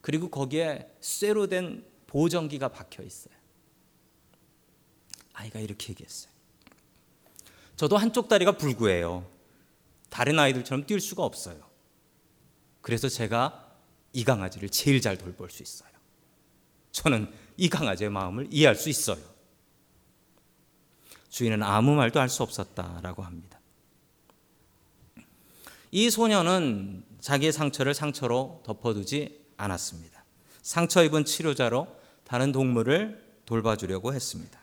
그리고 0.00 0.30
거기에 0.30 0.88
쇠로 1.00 1.48
된 1.48 1.84
보정기가 2.06 2.68
박혀 2.68 3.02
있어요. 3.02 3.34
아이가 5.32 5.58
이렇게 5.58 5.90
얘기했어요. 5.90 6.30
저도 7.74 7.96
한쪽 7.96 8.28
다리가 8.28 8.52
불구해요. 8.52 9.28
다른 10.08 10.38
아이들처럼 10.38 10.86
뛸 10.86 11.00
수가 11.00 11.24
없어요. 11.24 11.68
그래서 12.82 13.08
제가 13.08 13.74
이 14.12 14.22
강아지를 14.22 14.68
제일 14.68 15.00
잘 15.00 15.18
돌볼 15.18 15.50
수 15.50 15.64
있어요. 15.64 15.90
저는 16.92 17.28
이 17.56 17.68
강아지의 17.68 18.10
마음을 18.10 18.46
이해할 18.52 18.76
수 18.76 18.88
있어요. 18.88 19.35
주인은 21.36 21.62
아무 21.62 21.94
말도 21.94 22.18
할 22.18 22.30
수 22.30 22.42
없었다라고 22.42 23.22
합니다. 23.22 23.60
이 25.90 26.08
소녀는 26.08 27.04
자기의 27.20 27.52
상처를 27.52 27.92
상처로 27.92 28.62
덮어두지 28.64 29.44
않았습니다. 29.58 30.24
상처 30.62 31.04
입은 31.04 31.26
치료자로 31.26 31.88
다른 32.24 32.52
동물을 32.52 33.22
돌봐주려고 33.44 34.14
했습니다. 34.14 34.58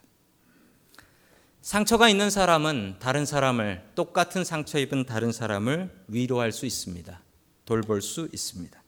상처가 1.62 2.10
있는 2.10 2.32
사람은 2.32 2.96
다른 3.00 3.27
사람을 3.27 3.92
똑같은 3.94 4.44
상처 4.44 4.80
입은 4.80 5.06
다른 5.06 5.32
사람을 5.32 6.06
위로할 6.08 6.51
수 6.51 6.65
있습니다. 6.65 7.22
돌볼 7.65 8.01
수 8.01 8.27
있습니다. 8.34 8.82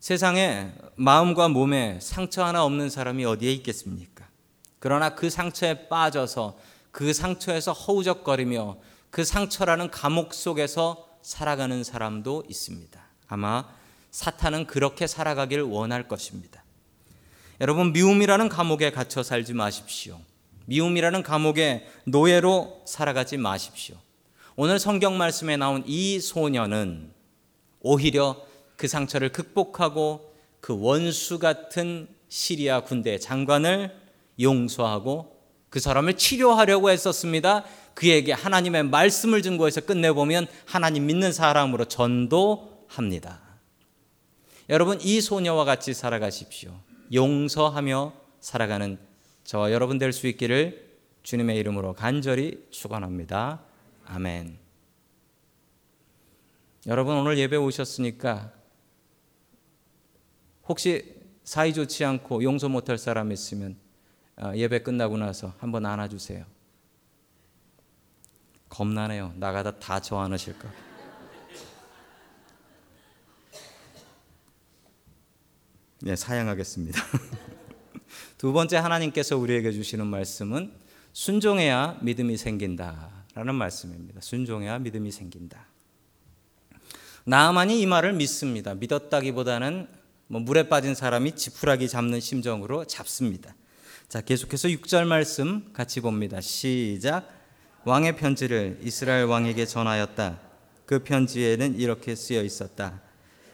세상에 0.00 0.74
마음과 0.96 1.48
몸에 1.48 1.98
상처 2.02 2.44
하나 2.44 2.62
없는 2.66 2.90
사람이 2.90 3.24
어디에 3.24 3.52
있겠습니까? 3.52 4.15
그러나 4.86 5.16
그 5.16 5.30
상처에 5.30 5.88
빠져서 5.88 6.56
그 6.92 7.12
상처에서 7.12 7.72
허우적거리며 7.72 8.76
그 9.10 9.24
상처라는 9.24 9.90
감옥 9.90 10.32
속에서 10.32 11.08
살아가는 11.22 11.82
사람도 11.82 12.44
있습니다. 12.48 13.00
아마 13.26 13.68
사탄은 14.12 14.68
그렇게 14.68 15.08
살아가길 15.08 15.62
원할 15.62 16.06
것입니다. 16.06 16.62
여러분, 17.60 17.92
미움이라는 17.92 18.48
감옥에 18.48 18.92
갇혀 18.92 19.24
살지 19.24 19.54
마십시오. 19.54 20.20
미움이라는 20.66 21.24
감옥에 21.24 21.88
노예로 22.04 22.84
살아가지 22.86 23.38
마십시오. 23.38 23.96
오늘 24.54 24.78
성경 24.78 25.18
말씀에 25.18 25.56
나온 25.56 25.82
이 25.84 26.20
소녀는 26.20 27.10
오히려 27.80 28.40
그 28.76 28.86
상처를 28.86 29.32
극복하고 29.32 30.32
그 30.60 30.78
원수 30.78 31.40
같은 31.40 32.06
시리아 32.28 32.84
군대 32.84 33.18
장관을 33.18 34.05
용서하고 34.40 35.36
그그 35.68 35.80
사람을 35.80 36.16
치료하려고 36.16 36.90
했었습니다. 36.90 37.64
그에게 37.94 38.32
하나님의 38.32 38.84
말씀을 38.84 39.42
증거해서 39.42 39.80
끝내보면 39.82 40.46
하나님 40.64 41.06
믿는 41.06 41.32
사람으로 41.32 41.86
전도합니다. 41.86 43.40
여러분, 44.68 45.00
이 45.00 45.20
소녀와 45.20 45.64
같이 45.64 45.94
살아가십시오. 45.94 46.72
용서하며 47.12 48.12
살아가는 48.40 48.98
저와 49.44 49.70
여러분 49.72 49.98
될 49.98 50.12
수 50.12 50.26
있기를 50.26 50.86
주님의 51.22 51.56
이름으로 51.58 51.92
간절히 51.94 52.66
축원합니다. 52.70 53.62
아멘. 54.06 54.58
여러분 56.86 57.16
오늘 57.16 57.36
예배 57.38 57.56
오셨으니까 57.56 58.52
혹시 60.68 61.16
사이 61.42 61.74
좋지 61.74 62.04
않고 62.04 62.42
용서 62.44 62.68
못할 62.68 62.98
사람 62.98 63.32
있으면 63.32 63.76
어, 63.76 63.85
예배 64.54 64.80
끝나고 64.82 65.16
나서 65.16 65.54
한번 65.58 65.86
안아주세요. 65.86 66.44
겁나네요. 68.68 69.32
나가다 69.36 69.78
다 69.78 70.00
저 70.00 70.18
안으실까. 70.18 70.70
네, 76.02 76.14
사양하겠습니다. 76.14 77.00
두 78.38 78.52
번째 78.52 78.76
하나님께서 78.76 79.38
우리에게 79.38 79.72
주시는 79.72 80.06
말씀은 80.06 80.72
순종해야 81.14 81.98
믿음이 82.02 82.36
생긴다라는 82.36 83.54
말씀입니다. 83.54 84.20
순종해야 84.20 84.78
믿음이 84.78 85.10
생긴다. 85.10 85.66
나만이 87.24 87.80
이 87.80 87.86
말을 87.86 88.12
믿습니다. 88.12 88.74
믿었다기보다는 88.74 89.88
뭐 90.28 90.40
물에 90.40 90.68
빠진 90.68 90.94
사람이 90.94 91.32
지푸라기 91.32 91.88
잡는 91.88 92.20
심정으로 92.20 92.84
잡습니다. 92.84 93.54
자, 94.08 94.20
계속해서 94.20 94.68
6절 94.68 95.04
말씀 95.04 95.72
같이 95.72 96.00
봅니다. 96.00 96.40
시작. 96.40 97.28
왕의 97.84 98.14
편지를 98.14 98.78
이스라엘 98.80 99.24
왕에게 99.24 99.66
전하였다. 99.66 100.38
그 100.86 101.00
편지에는 101.00 101.74
이렇게 101.80 102.14
쓰여 102.14 102.44
있었다. 102.44 103.00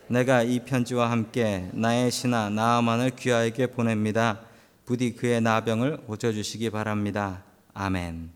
내가 0.09 0.43
이 0.43 0.61
편지와 0.61 1.11
함께 1.11 1.71
나의 1.73 2.11
신하 2.11 2.51
나아만을 2.51 3.17
귀하에게 3.17 3.69
보냅니다. 3.69 4.41
부디 4.85 5.15
그의 5.15 5.41
나병을 5.41 6.03
고쳐주시기 6.03 6.69
바랍니다. 6.69 7.45
아멘. 7.73 8.31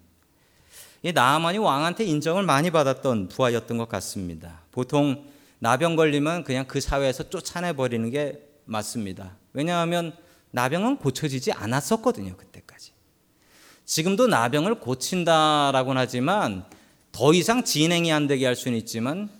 이 1.02 1.12
나아만이 1.12 1.58
왕한테 1.58 2.04
인정을 2.04 2.44
많이 2.44 2.70
받았던 2.70 3.28
부하였던 3.28 3.76
것 3.76 3.90
같습니다. 3.90 4.62
보통 4.72 5.26
나병 5.58 5.96
걸리면 5.96 6.44
그냥 6.44 6.64
그 6.66 6.80
사회에서 6.80 7.28
쫓아내 7.28 7.74
버리는 7.74 8.08
게 8.08 8.40
맞습니다. 8.64 9.36
왜냐하면 9.52 10.16
나병은 10.50 10.98
고쳐지지 10.98 11.52
않았었거든요, 11.52 12.36
그때까지. 12.36 12.92
지금도 13.84 14.26
나병을 14.26 14.80
고친다라고는 14.80 16.00
하지만 16.00 16.64
더 17.12 17.32
이상 17.32 17.64
진행이 17.64 18.12
안 18.12 18.26
되게 18.26 18.46
할 18.46 18.56
수는 18.56 18.76
있지만 18.78 19.30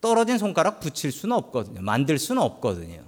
떨어진 0.00 0.38
손가락 0.38 0.80
붙일 0.80 1.12
수는 1.12 1.36
없거든요. 1.36 1.82
만들 1.82 2.18
수는 2.18 2.40
없거든요. 2.40 3.04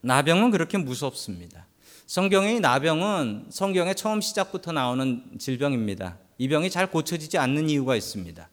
나병은 0.00 0.50
그렇게 0.50 0.78
무섭습니다. 0.78 1.66
성경의 2.06 2.60
나병은 2.60 3.48
성경의 3.50 3.94
처음 3.94 4.20
시작부터 4.20 4.72
나오는 4.72 5.22
질병입니다. 5.38 6.18
이 6.38 6.48
병이 6.48 6.70
잘 6.70 6.90
고쳐지지 6.90 7.36
않는 7.36 7.68
이유가 7.68 7.96
있습니다. 7.96 8.48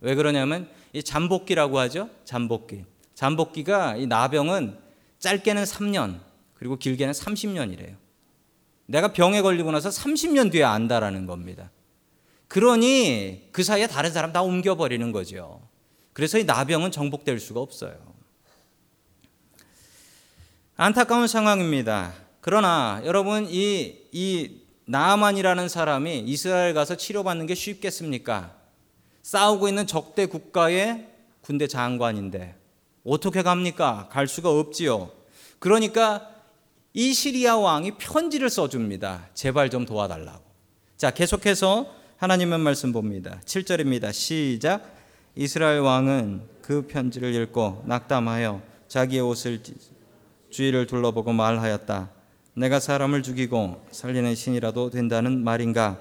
왜 0.00 0.14
그러냐면 0.14 0.68
이 0.92 1.02
잠복기라고 1.02 1.78
하죠. 1.78 2.10
잠복기. 2.24 2.84
잠복기가 3.14 3.96
이 3.96 4.06
나병은 4.06 4.78
짧게는 5.18 5.64
3년 5.64 6.20
그리고 6.60 6.76
길게는 6.76 7.14
30년이래요. 7.14 7.96
내가 8.84 9.14
병에 9.14 9.40
걸리고 9.40 9.72
나서 9.72 9.88
30년 9.88 10.52
뒤에 10.52 10.62
안다라는 10.62 11.24
겁니다. 11.24 11.70
그러니 12.48 13.48
그 13.50 13.62
사이에 13.64 13.86
다른 13.86 14.12
사람 14.12 14.34
다 14.34 14.42
옮겨버리는 14.42 15.10
거죠. 15.10 15.66
그래서 16.12 16.38
이 16.38 16.44
나병은 16.44 16.90
정복될 16.90 17.40
수가 17.40 17.60
없어요. 17.60 17.94
안타까운 20.76 21.28
상황입니다. 21.28 22.12
그러나 22.42 23.00
여러분 23.06 23.46
이, 23.48 23.96
이 24.12 24.60
나만이라는 24.84 25.66
사람이 25.66 26.24
이스라엘 26.26 26.74
가서 26.74 26.94
치료받는 26.94 27.46
게 27.46 27.54
쉽겠습니까? 27.54 28.54
싸우고 29.22 29.66
있는 29.68 29.86
적대 29.86 30.26
국가의 30.26 31.08
군대 31.40 31.66
장관인데 31.66 32.54
어떻게 33.04 33.42
갑니까? 33.42 34.08
갈 34.10 34.28
수가 34.28 34.50
없지요. 34.50 35.10
그러니까 35.58 36.39
이 36.92 37.14
시리아 37.14 37.56
왕이 37.56 37.92
편지를 37.98 38.50
써줍니다. 38.50 39.28
제발 39.32 39.70
좀 39.70 39.86
도와달라고. 39.86 40.42
자, 40.96 41.12
계속해서 41.12 41.86
하나님의 42.16 42.58
말씀 42.58 42.92
봅니다. 42.92 43.40
7절입니다. 43.44 44.12
시작. 44.12 44.92
이스라엘 45.36 45.80
왕은 45.80 46.42
그 46.60 46.88
편지를 46.88 47.32
읽고 47.34 47.84
낙담하여 47.86 48.60
자기의 48.88 49.22
옷을 49.22 49.62
주위를 50.50 50.88
둘러보고 50.88 51.32
말하였다. 51.32 52.10
내가 52.54 52.80
사람을 52.80 53.22
죽이고 53.22 53.86
살리는 53.92 54.34
신이라도 54.34 54.90
된다는 54.90 55.44
말인가? 55.44 56.00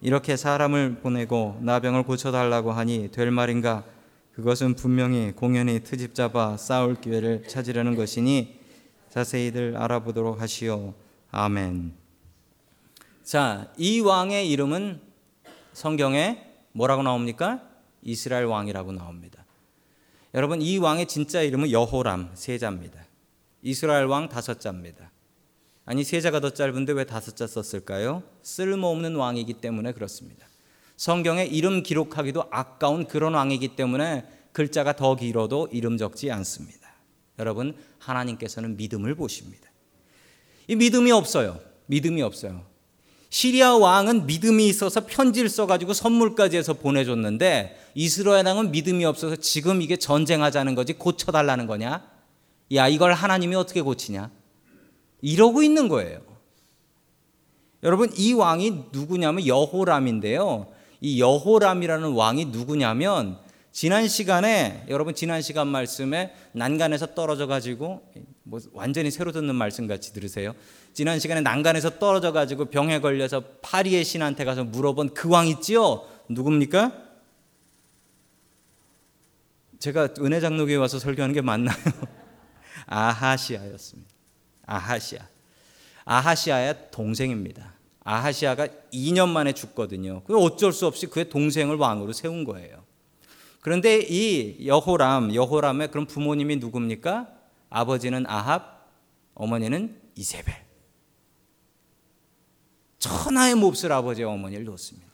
이렇게 0.00 0.38
사람을 0.38 1.00
보내고 1.02 1.58
나병을 1.60 2.04
고쳐달라고 2.04 2.72
하니 2.72 3.10
될 3.12 3.30
말인가? 3.30 3.84
그것은 4.32 4.76
분명히 4.76 5.32
공연히 5.32 5.80
트집 5.80 6.14
잡아 6.14 6.56
싸울 6.56 6.98
기회를 6.98 7.44
찾으려는 7.46 7.96
것이니 7.96 8.61
자세히들 9.12 9.76
알아보도록 9.76 10.40
하시오. 10.40 10.94
아멘. 11.30 11.92
자, 13.22 13.70
이 13.76 14.00
왕의 14.00 14.50
이름은 14.50 15.00
성경에 15.74 16.42
뭐라고 16.72 17.02
나옵니까? 17.02 17.62
이스라엘 18.00 18.46
왕이라고 18.46 18.92
나옵니다. 18.92 19.44
여러분, 20.32 20.62
이 20.62 20.78
왕의 20.78 21.08
진짜 21.08 21.42
이름은 21.42 21.70
여호람 21.72 22.30
세 22.32 22.56
자입니다. 22.56 23.04
이스라엘 23.60 24.06
왕 24.06 24.30
다섯 24.30 24.58
자입니다. 24.60 25.10
아니, 25.84 26.04
세 26.04 26.22
자가 26.22 26.40
더 26.40 26.48
짧은데 26.48 26.94
왜 26.94 27.04
다섯 27.04 27.36
자 27.36 27.46
썼을까요? 27.46 28.22
쓸모없는 28.40 29.16
왕이기 29.16 29.54
때문에 29.54 29.92
그렇습니다. 29.92 30.46
성경에 30.96 31.44
이름 31.44 31.82
기록하기도 31.82 32.44
아까운 32.50 33.06
그런 33.06 33.34
왕이기 33.34 33.76
때문에 33.76 34.24
글자가 34.52 34.96
더 34.96 35.16
길어도 35.16 35.68
이름 35.70 35.98
적지 35.98 36.30
않습니다. 36.30 36.81
여러분, 37.42 37.74
하나님께서는 37.98 38.76
믿음을 38.76 39.16
보십니다. 39.16 39.68
이 40.68 40.76
믿음이 40.76 41.10
없어요. 41.10 41.58
믿음이 41.86 42.22
없어요. 42.22 42.64
시리아 43.30 43.76
왕은 43.76 44.26
믿음이 44.26 44.68
있어서 44.68 45.06
편지를 45.06 45.48
써가지고 45.48 45.92
선물까지 45.92 46.56
해서 46.56 46.74
보내줬는데 46.74 47.90
이스라엘 47.94 48.46
왕은 48.46 48.70
믿음이 48.70 49.04
없어서 49.04 49.36
지금 49.36 49.82
이게 49.82 49.96
전쟁하자는 49.96 50.74
거지 50.74 50.92
고쳐달라는 50.92 51.66
거냐? 51.66 52.08
야, 52.74 52.88
이걸 52.88 53.12
하나님이 53.12 53.56
어떻게 53.56 53.80
고치냐? 53.82 54.30
이러고 55.20 55.62
있는 55.62 55.88
거예요. 55.88 56.20
여러분, 57.82 58.12
이 58.16 58.32
왕이 58.32 58.84
누구냐면 58.92 59.46
여호람인데요. 59.46 60.68
이 61.00 61.20
여호람이라는 61.20 62.12
왕이 62.12 62.46
누구냐면 62.46 63.38
지난 63.72 64.06
시간에 64.06 64.84
여러분 64.88 65.14
지난 65.14 65.40
시간 65.40 65.66
말씀에 65.66 66.34
난간에서 66.52 67.14
떨어져 67.14 67.46
가지고 67.46 68.06
뭐 68.42 68.60
완전히 68.72 69.10
새로 69.10 69.32
듣는 69.32 69.54
말씀 69.54 69.86
같이 69.86 70.12
들으세요. 70.12 70.54
지난 70.92 71.18
시간에 71.18 71.40
난간에서 71.40 71.98
떨어져 71.98 72.32
가지고 72.32 72.66
병에 72.66 73.00
걸려서 73.00 73.40
파리의 73.62 74.04
신한테 74.04 74.44
가서 74.44 74.64
물어본 74.64 75.14
그 75.14 75.28
왕 75.30 75.48
있지요? 75.48 76.06
누굽니까? 76.28 76.92
제가 79.78 80.10
은혜 80.20 80.38
장로교에 80.38 80.76
와서 80.76 80.98
설교하는 80.98 81.34
게 81.34 81.40
맞나요? 81.40 81.74
아하시아였습니다. 82.86 84.10
아하시아. 84.66 85.26
아하시아의 86.04 86.88
동생입니다. 86.90 87.72
아하시아가 88.04 88.68
2년 88.92 89.30
만에 89.30 89.52
죽거든요. 89.52 90.22
그 90.24 90.38
어쩔 90.38 90.72
수 90.74 90.86
없이 90.86 91.06
그의 91.06 91.30
동생을 91.30 91.76
왕으로 91.76 92.12
세운 92.12 92.44
거예요. 92.44 92.81
그런데 93.62 94.00
이 94.00 94.66
여호람, 94.66 95.36
여호람의 95.36 95.92
그런 95.92 96.06
부모님이 96.06 96.56
누굽니까? 96.56 97.28
아버지는 97.70 98.26
아합, 98.26 98.88
어머니는 99.34 100.00
이세벨. 100.16 100.52
천하의 102.98 103.54
몹쓸 103.54 103.92
아버지와 103.92 104.32
어머니를 104.32 104.64
뒀습니다. 104.64 105.06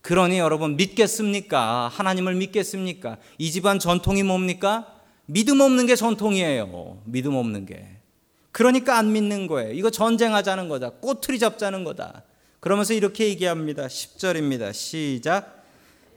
그러니 0.00 0.38
여러분 0.38 0.76
믿겠습니까? 0.76 1.88
하나님을 1.88 2.36
믿겠습니까? 2.36 3.18
이 3.36 3.50
집안 3.50 3.80
전통이 3.80 4.22
뭡니까? 4.22 4.94
믿음 5.26 5.60
없는 5.60 5.86
게 5.86 5.96
전통이에요. 5.96 7.02
믿음 7.04 7.34
없는 7.34 7.66
게. 7.66 7.98
그러니까 8.52 8.96
안 8.96 9.12
믿는 9.12 9.48
거예요. 9.48 9.72
이거 9.72 9.90
전쟁하자는 9.90 10.68
거다. 10.68 10.90
꼬투리 10.90 11.40
잡자는 11.40 11.82
거다. 11.82 12.22
그러면서 12.60 12.94
이렇게 12.94 13.26
얘기합니다. 13.26 13.88
10절입니다. 13.88 14.72
시작. 14.72 15.57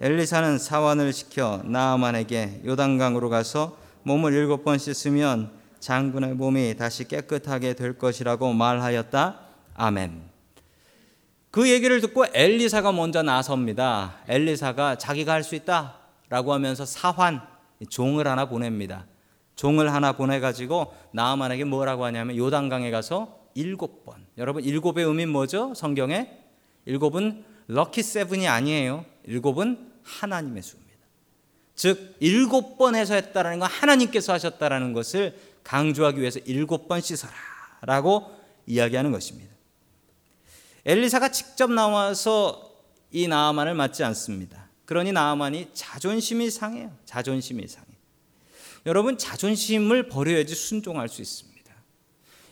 엘리사는 0.03 0.57
사환을 0.57 1.13
시켜 1.13 1.61
나아만에게 1.63 2.63
요단강으로 2.65 3.29
가서 3.29 3.77
몸을 4.01 4.33
일곱 4.33 4.63
번 4.63 4.79
씻으면 4.79 5.51
장군의 5.79 6.33
몸이 6.33 6.75
다시 6.75 7.07
깨끗하게 7.07 7.75
될 7.75 7.99
것이라고 7.99 8.51
말하였다. 8.51 9.39
아멘. 9.75 10.23
그 11.51 11.69
얘기를 11.69 12.01
듣고 12.01 12.25
엘리사가 12.33 12.91
먼저 12.91 13.21
나섭니다. 13.21 14.15
엘리사가 14.27 14.97
자기가 14.97 15.33
할 15.33 15.43
수 15.43 15.53
있다 15.53 15.97
라고 16.29 16.51
하면서 16.51 16.83
사환 16.83 17.41
종을 17.87 18.27
하나 18.27 18.45
보냅니다. 18.45 19.05
종을 19.55 19.93
하나 19.93 20.13
보내가지고 20.13 20.95
나아만에게 21.11 21.65
뭐라고 21.65 22.05
하냐면 22.05 22.37
요단강에 22.37 22.89
가서 22.89 23.37
일곱 23.53 24.03
번. 24.03 24.25
여러분 24.39 24.63
일곱의 24.63 25.05
의미 25.05 25.27
뭐죠? 25.27 25.75
성경에 25.75 26.27
일곱은 26.85 27.45
럭키 27.67 28.01
세븐이 28.01 28.47
아니에요. 28.47 29.05
일곱은 29.25 29.90
하나님의 30.03 30.63
수입니다. 30.63 30.91
즉 31.75 32.15
일곱 32.19 32.77
번 32.77 32.95
해서 32.95 33.15
했다라는 33.15 33.59
건 33.59 33.69
하나님께서 33.69 34.33
하셨다라는 34.33 34.93
것을 34.93 35.37
강조하기 35.63 36.19
위해서 36.19 36.39
일곱 36.45 36.87
번 36.87 37.01
씻어라라고 37.01 38.31
이야기하는 38.67 39.11
것입니다. 39.11 39.51
엘리사가 40.85 41.29
직접 41.31 41.71
나와서 41.71 42.71
이 43.11 43.27
나아만을 43.27 43.73
맞지 43.73 44.03
않습니다. 44.03 44.69
그러니 44.85 45.11
나아만이 45.11 45.69
자존심이 45.73 46.49
상해요. 46.49 46.91
자존심이 47.05 47.67
상해. 47.67 47.87
여러분 48.85 49.17
자존심을 49.17 50.09
버려야지 50.09 50.55
순종할 50.55 51.07
수 51.07 51.21
있습니다. 51.21 51.51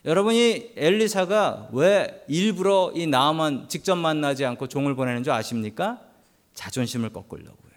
여러분이 0.06 0.74
엘리사가 0.76 1.70
왜 1.74 2.24
일부러 2.28 2.92
이 2.96 3.08
나아만 3.08 3.68
직접 3.68 3.96
만나지 3.96 4.46
않고 4.46 4.68
종을 4.68 4.96
보내는 4.96 5.24
줄 5.24 5.34
아십니까? 5.34 6.00
자존심을 6.60 7.13
꺾으려고요. 7.13 7.72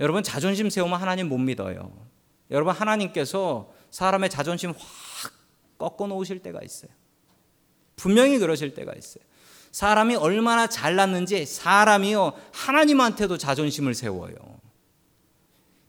여러분 0.00 0.22
자존심 0.22 0.70
세우면 0.70 0.98
하나님 0.98 1.28
못 1.28 1.36
믿어요. 1.36 2.08
여러분 2.50 2.74
하나님께서 2.74 3.70
사람의 3.90 4.30
자존심 4.30 4.70
확 4.70 5.32
꺾어 5.76 6.06
놓으실 6.06 6.38
때가 6.38 6.60
있어요. 6.64 6.90
분명히 7.94 8.38
그러실 8.38 8.72
때가 8.72 8.94
있어요. 8.96 9.22
사람이 9.70 10.16
얼마나 10.16 10.66
잘났는지 10.66 11.44
사람이요 11.44 12.32
하나님한테도 12.52 13.36
자존심을 13.36 13.92
세워요. 13.92 14.34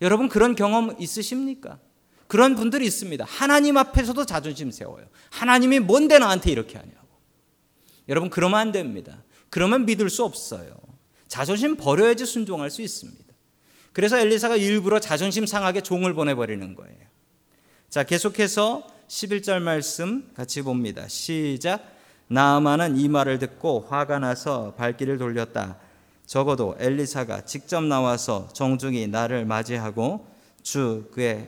여러분 0.01 0.27
그런 0.27 0.55
경험 0.55 0.97
있으십니까? 0.99 1.79
그런 2.27 2.55
분들이 2.55 2.85
있습니다. 2.85 3.23
하나님 3.23 3.77
앞에서도 3.77 4.25
자존심 4.25 4.69
세워요. 4.69 5.05
하나님이 5.29 5.79
뭔데 5.79 6.19
나한테 6.19 6.51
이렇게 6.51 6.77
하냐고. 6.77 7.07
여러분 8.09 8.29
그러면 8.29 8.59
안 8.59 8.73
됩니다. 8.73 9.23
그러면 9.49 9.85
믿을 9.85 10.09
수 10.09 10.25
없어요. 10.25 10.89
자존심 11.29 11.77
버려야지 11.77 12.25
순종할 12.25 12.69
수 12.69 12.81
있습니다. 12.81 13.23
그래서 13.93 14.19
엘리사가 14.19 14.57
일부러 14.57 14.99
자존심 14.99 15.45
상하게 15.45 15.81
종을 15.81 16.13
보내버리는 16.13 16.75
거예요. 16.75 16.97
자 17.89 18.03
계속해서 18.03 18.85
11절 19.07 19.61
말씀 19.61 20.29
같이 20.35 20.61
봅니다. 20.61 21.07
시작. 21.07 21.95
나아만은 22.27 22.97
이 22.97 23.07
말을 23.07 23.39
듣고 23.39 23.85
화가 23.89 24.19
나서 24.19 24.73
발길을 24.75 25.17
돌렸다. 25.17 25.77
적어도 26.25 26.75
엘리사가 26.77 27.45
직접 27.45 27.83
나와서 27.83 28.49
정중히 28.53 29.07
나를 29.07 29.45
맞이하고 29.45 30.27
주 30.61 31.09
그의 31.11 31.47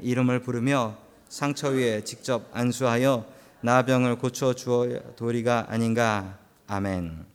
이름을 0.00 0.40
부르며 0.40 0.96
상처 1.28 1.68
위에 1.68 2.04
직접 2.04 2.48
안수하여 2.52 3.24
나병을 3.62 4.18
고쳐 4.18 4.54
주어 4.54 4.86
도리가 5.16 5.66
아닌가. 5.68 6.38
아멘. 6.68 7.31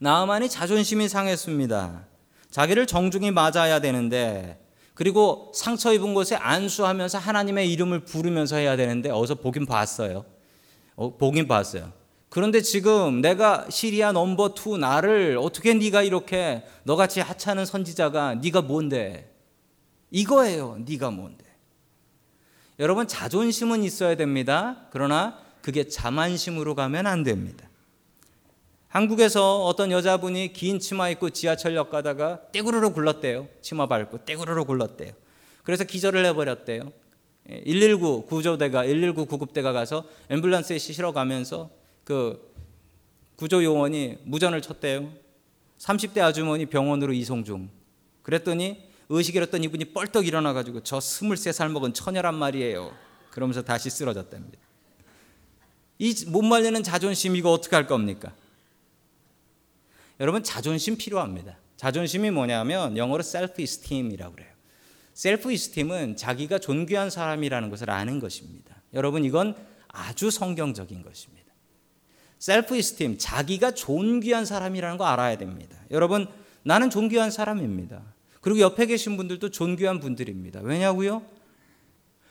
나아만이 0.00 0.48
자존심이 0.48 1.08
상했습니다. 1.08 2.06
자기를 2.50 2.86
정중히 2.86 3.30
맞아야 3.30 3.80
되는데 3.80 4.58
그리고 4.94 5.52
상처 5.54 5.92
입은 5.92 6.14
곳에 6.14 6.36
안수하면서 6.36 7.18
하나님의 7.18 7.70
이름을 7.72 8.00
부르면서 8.00 8.56
해야 8.56 8.76
되는데 8.76 9.10
어서 9.10 9.34
보긴 9.34 9.66
봤어요. 9.66 10.24
어, 10.96 11.16
보긴 11.16 11.46
봤어요. 11.46 11.92
그런데 12.30 12.62
지금 12.62 13.20
내가 13.20 13.66
시리아 13.68 14.12
number 14.12 14.54
two 14.54 14.78
나를 14.78 15.38
어떻게 15.40 15.74
네가 15.74 16.02
이렇게 16.02 16.64
너같이 16.84 17.20
하찮은 17.20 17.66
선지자가 17.66 18.36
네가 18.36 18.62
뭔데? 18.62 19.34
이거예요. 20.10 20.78
네가 20.86 21.10
뭔데? 21.10 21.44
여러분 22.78 23.06
자존심은 23.06 23.84
있어야 23.84 24.16
됩니다. 24.16 24.86
그러나 24.92 25.38
그게 25.60 25.88
자만심으로 25.88 26.74
가면 26.74 27.06
안 27.06 27.22
됩니다. 27.22 27.69
한국에서 28.90 29.64
어떤 29.66 29.92
여자분이 29.92 30.52
긴 30.52 30.80
치마 30.80 31.08
입고 31.10 31.30
지하철역 31.30 31.90
가다가 31.90 32.40
떼구르르 32.50 32.92
굴렀대요. 32.92 33.46
치마 33.62 33.86
밟고 33.86 34.24
떼구르르 34.24 34.64
굴렀대요. 34.64 35.12
그래서 35.62 35.84
기절을 35.84 36.26
해버렸대요. 36.26 36.92
119 37.46 38.26
구조대가 38.26 38.82
119 38.82 39.26
구급대가 39.26 39.72
가서 39.72 40.04
앰뷸런스에 40.28 40.80
실어 40.80 41.12
가면서 41.12 41.70
그 42.02 42.52
구조 43.36 43.62
요원이 43.62 44.18
무전을 44.24 44.60
쳤대요. 44.60 45.12
30대 45.78 46.18
아주머니 46.18 46.66
병원으로 46.66 47.12
이송 47.12 47.44
중. 47.44 47.70
그랬더니 48.24 48.90
의식 49.08 49.36
잃었던 49.36 49.62
이분이 49.62 49.86
뻘떡 49.86 50.26
일어나 50.26 50.52
가지고 50.52 50.82
저 50.82 50.98
23살 50.98 51.70
먹은 51.70 51.94
처녀란 51.94 52.34
말이에요. 52.34 52.92
그러면서 53.30 53.62
다시 53.62 53.88
쓰러졌답니다. 53.88 54.58
이 56.00 56.12
못 56.26 56.42
말리는 56.42 56.82
자존심 56.82 57.36
이거 57.36 57.52
어떻게 57.52 57.76
할 57.76 57.86
겁니까? 57.86 58.32
여러분 60.20 60.42
자존심 60.42 60.96
필요합니다. 60.96 61.58
자존심이 61.76 62.30
뭐냐면 62.30 62.96
영어로 62.96 63.22
self 63.22 63.60
esteem이라고 63.60 64.34
그래요. 64.34 64.50
셀프 65.14 65.52
이스팀은 65.52 66.16
자기가 66.16 66.58
존귀한 66.58 67.10
사람이라는 67.10 67.68
것을 67.70 67.90
아는 67.90 68.20
것입니다. 68.20 68.82
여러분 68.94 69.24
이건 69.24 69.54
아주 69.88 70.30
성경적인 70.30 71.02
것입니다. 71.02 71.52
셀프 72.38 72.76
이스팀 72.76 73.18
자기가 73.18 73.72
존귀한 73.72 74.44
사람이라는 74.46 74.96
거 74.98 75.04
알아야 75.04 75.36
됩니다. 75.36 75.76
여러분 75.90 76.26
나는 76.62 76.90
존귀한 76.90 77.30
사람입니다. 77.30 78.02
그리고 78.40 78.60
옆에 78.60 78.86
계신 78.86 79.16
분들도 79.16 79.50
존귀한 79.50 80.00
분들입니다. 80.00 80.60
왜냐고요? 80.62 81.22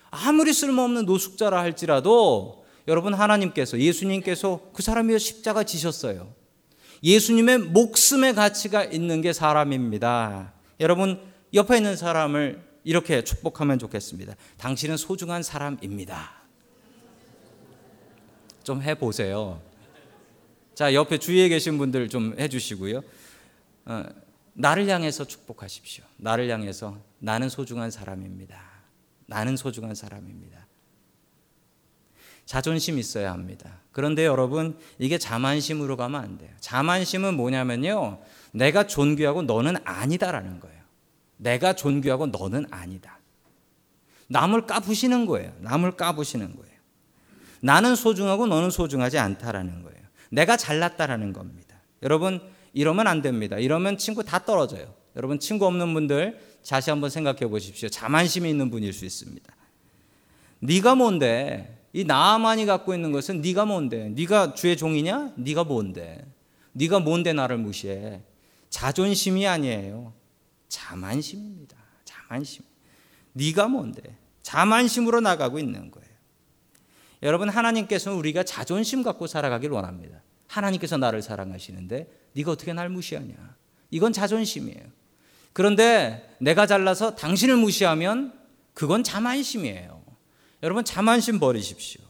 아무리 0.10 0.54
쓸모없는 0.54 1.06
노숙자라 1.06 1.60
할지라도 1.60 2.66
여러분 2.88 3.14
하나님께서 3.14 3.78
예수님께서 3.78 4.72
그 4.74 4.82
사람이 4.82 5.20
십자가 5.20 5.64
지셨어요. 5.64 6.34
예수님의 7.04 7.60
목숨의 7.60 8.34
가치가 8.36 8.84
있는 8.84 9.22
게 9.22 9.34
사람입니다. 9.34 10.54
여러분 10.80 11.22
옆에 11.54 11.78
있는 11.78 11.96
사람을 11.96 12.62
이렇게 12.84 13.24
축복하면 13.24 13.80
좋겠습니다. 13.80 14.36
당신은 14.58 14.98
소중한 14.98 15.44
사람입니다. 15.44 16.40
좀 18.64 18.82
해보세요. 18.82 19.62
자, 20.76 20.94
옆에 20.94 21.18
주위에 21.18 21.50
계신 21.50 21.78
분들 21.78 22.10
좀 22.10 22.36
해주시고요. 22.40 23.02
어, 23.86 24.04
나를 24.54 24.88
향해서 24.88 25.26
축복하십시오. 25.26 26.04
나를 26.18 26.50
향해서 26.50 26.98
나는 27.20 27.50
소중한 27.50 27.92
사람입니다. 27.92 28.62
나는 29.26 29.58
소중한 29.58 29.96
사람입니다. 29.96 30.68
자존심 32.46 32.98
있어야 32.98 33.32
합니다. 33.32 33.82
그런데 33.92 34.26
여러분, 34.26 34.78
이게 34.98 35.18
자만심으로 35.18 35.98
가면 35.98 36.22
안 36.22 36.38
돼요. 36.38 36.50
자만심은 36.60 37.36
뭐냐면요. 37.36 38.20
내가 38.52 38.88
존귀하고 38.88 39.44
너는 39.44 39.76
아니다라는 39.84 40.60
거예요. 40.60 40.80
내가 41.38 41.74
존귀하고 41.74 42.28
너는 42.28 42.66
아니다. 42.72 43.20
남을 44.28 44.68
까부시는 44.68 45.26
거예요. 45.26 45.54
남을 45.60 45.94
까부시는 45.94 46.56
거예요. 46.56 46.70
나는 47.62 47.96
소중하고 47.96 48.48
너는 48.48 48.70
소중하지 48.70 49.18
않다라는 49.18 49.84
거예요. 49.84 50.00
내가 50.30 50.56
잘났다라는 50.56 51.34
겁니다. 51.34 51.82
여러분 52.04 52.40
이러면 52.74 53.08
안 53.08 53.22
됩니다. 53.22 53.58
이러면 53.58 53.98
친구 53.98 54.24
다 54.24 54.40
떨어져요. 54.40 54.94
여러분 55.16 55.40
친구 55.40 55.66
없는 55.66 55.94
분들 55.94 56.40
다시 56.68 56.90
한번 56.92 57.10
생각해 57.10 57.48
보십시오. 57.48 57.90
자만심이 57.90 58.50
있는 58.50 58.70
분일 58.70 58.94
수 58.94 59.06
있습니다. 59.06 59.54
네가 60.60 60.96
뭔데? 60.96 61.79
이 61.94 62.04
나만이 62.04 62.66
갖고 62.66 62.94
있는 62.94 63.12
것은 63.12 63.42
네가 63.42 63.66
뭔데? 63.66 64.10
네가 64.10 64.54
주의 64.54 64.78
종이냐? 64.78 65.34
네가 65.38 65.64
뭔데? 65.64 66.24
네가 66.74 67.00
뭔데 67.00 67.34
나를 67.34 67.58
무시해? 67.58 68.22
자존심이 68.70 69.48
아니에요. 69.48 70.14
자만심입니다. 70.68 71.76
자만심. 72.06 72.64
네가 73.34 73.68
뭔데? 73.68 74.02
자만심으로 74.44 75.22
나가고 75.22 75.60
있는 75.60 75.92
거예요. 75.92 76.10
여러분 77.24 77.50
하나님께서는 77.50 78.18
우리가 78.18 78.44
자존심 78.44 79.04
갖고 79.04 79.28
살아가길 79.28 79.72
원합니다. 79.72 80.22
하나님께서 80.48 80.98
나를 80.98 81.22
사랑하시는데 81.22 82.08
네가 82.34 82.52
어떻게 82.52 82.74
날 82.74 82.90
무시하냐? 82.90 83.34
이건 83.92 84.14
자존심이에요. 84.14 84.84
그런데 85.54 86.36
내가 86.40 86.66
잘나서 86.66 87.16
당신을 87.16 87.58
무시하면 87.58 88.34
그건 88.74 89.04
자만심이에요. 89.04 89.99
여러분 90.62 90.84
자만심 90.84 91.40
버리십시오. 91.40 92.02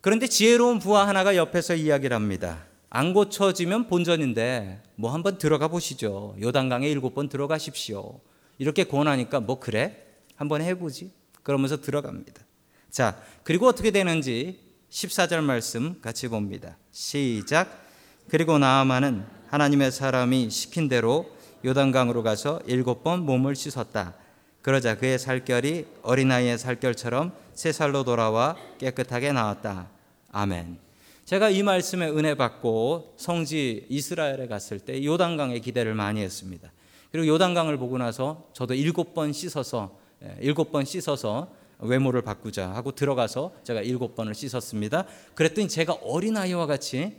그런데 0.00 0.26
지혜로운 0.26 0.80
부하 0.80 1.06
하나가 1.06 1.36
옆에서 1.36 1.76
이야기를 1.76 2.14
합니다. 2.14 2.64
안 2.90 3.14
고쳐지면 3.14 3.86
본전인데 3.86 4.82
뭐 4.96 5.14
한번 5.14 5.38
들어가 5.38 5.68
보시죠. 5.68 6.36
요단강에 6.42 6.88
일곱 6.88 7.14
번 7.14 7.28
들어가십시오. 7.28 8.20
이렇게 8.58 8.84
권하니까 8.84 9.40
뭐 9.40 9.60
그래? 9.60 9.96
한번 10.34 10.60
해보지. 10.60 11.12
그러면서 11.42 11.80
들어갑니다. 11.80 12.42
자, 12.90 13.16
그리고 13.44 13.66
어떻게 13.66 13.90
되는지 13.90 14.60
14절 14.90 15.40
말씀 15.40 16.00
같이 16.00 16.28
봅니다. 16.28 16.76
시작. 16.90 17.86
그리고 18.28 18.58
나아만은 18.58 19.24
하나님의 19.48 19.92
사람이 19.92 20.50
시킨 20.50 20.88
대로 20.88 21.30
요단강으로 21.64 22.22
가서 22.22 22.60
일곱 22.66 23.02
번 23.02 23.20
몸을 23.20 23.54
씻었다. 23.54 24.14
그러자 24.62 24.96
그의 24.96 25.18
살결이 25.18 25.86
어린아이의 26.02 26.56
살결처럼 26.56 27.32
새 27.54 27.72
살로 27.72 28.04
돌아와 28.04 28.56
깨끗하게 28.78 29.32
나왔다. 29.32 29.88
아멘. 30.30 30.78
제가 31.24 31.50
이 31.50 31.62
말씀에 31.62 32.08
은혜 32.08 32.34
받고 32.34 33.14
성지 33.16 33.86
이스라엘에 33.88 34.46
갔을 34.46 34.78
때 34.78 35.04
요단강에 35.04 35.58
기대를 35.58 35.94
많이 35.94 36.22
했습니다. 36.22 36.72
그리고 37.10 37.26
요단강을 37.26 37.76
보고 37.76 37.98
나서 37.98 38.48
저도 38.52 38.74
일곱 38.74 39.14
번 39.14 39.32
씻어서 39.32 39.98
예, 40.24 40.36
일곱 40.40 40.70
번 40.72 40.84
씻어서 40.84 41.52
외모를 41.78 42.22
바꾸자 42.22 42.70
하고 42.70 42.92
들어가서 42.92 43.52
제가 43.64 43.82
일곱 43.82 44.14
번을 44.14 44.34
씻었습니다. 44.34 45.04
그랬더니 45.34 45.68
제가 45.68 45.94
어린아이와 45.94 46.66
같이 46.66 47.16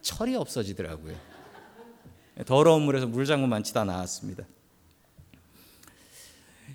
철이 0.00 0.34
없어지더라고요. 0.34 1.14
더러운 2.46 2.82
물에서 2.82 3.06
물장구 3.06 3.46
만 3.46 3.62
치다 3.62 3.84
나왔습니다. 3.84 4.44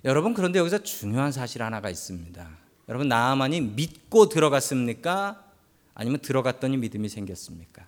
여러분 0.05 0.33
그런데 0.33 0.59
여기서 0.59 0.83
중요한 0.83 1.31
사실 1.31 1.61
하나가 1.61 1.89
있습니다. 1.89 2.49
여러분 2.87 3.07
나아만이 3.07 3.61
믿고 3.61 4.29
들어갔습니까? 4.29 5.45
아니면 5.93 6.19
들어갔더니 6.21 6.77
믿음이 6.77 7.09
생겼습니까? 7.09 7.85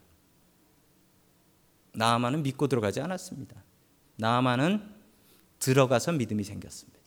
나아만은 1.94 2.44
믿고 2.44 2.68
들어가지 2.68 3.00
않았습니다. 3.02 3.56
나아만은 4.18 4.82
들어가서 5.60 6.12
믿음이 6.14 6.44
생겼습니다. 6.44 7.00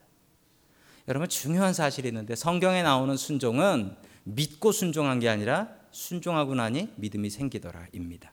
여러분 1.09 1.29
중요한 1.29 1.75
사실이 1.75 2.09
있는데 2.09 2.35
성경에 2.35 2.83
나오는 2.83 3.17
순종은 3.17 3.95
믿고 4.25 4.73
순종한 4.73 5.21
게 5.21 5.29
아니라 5.29 5.69
순종하고 5.91 6.55
나니 6.55 6.89
믿음이 6.97 7.29
생기더라입니다. 7.29 8.33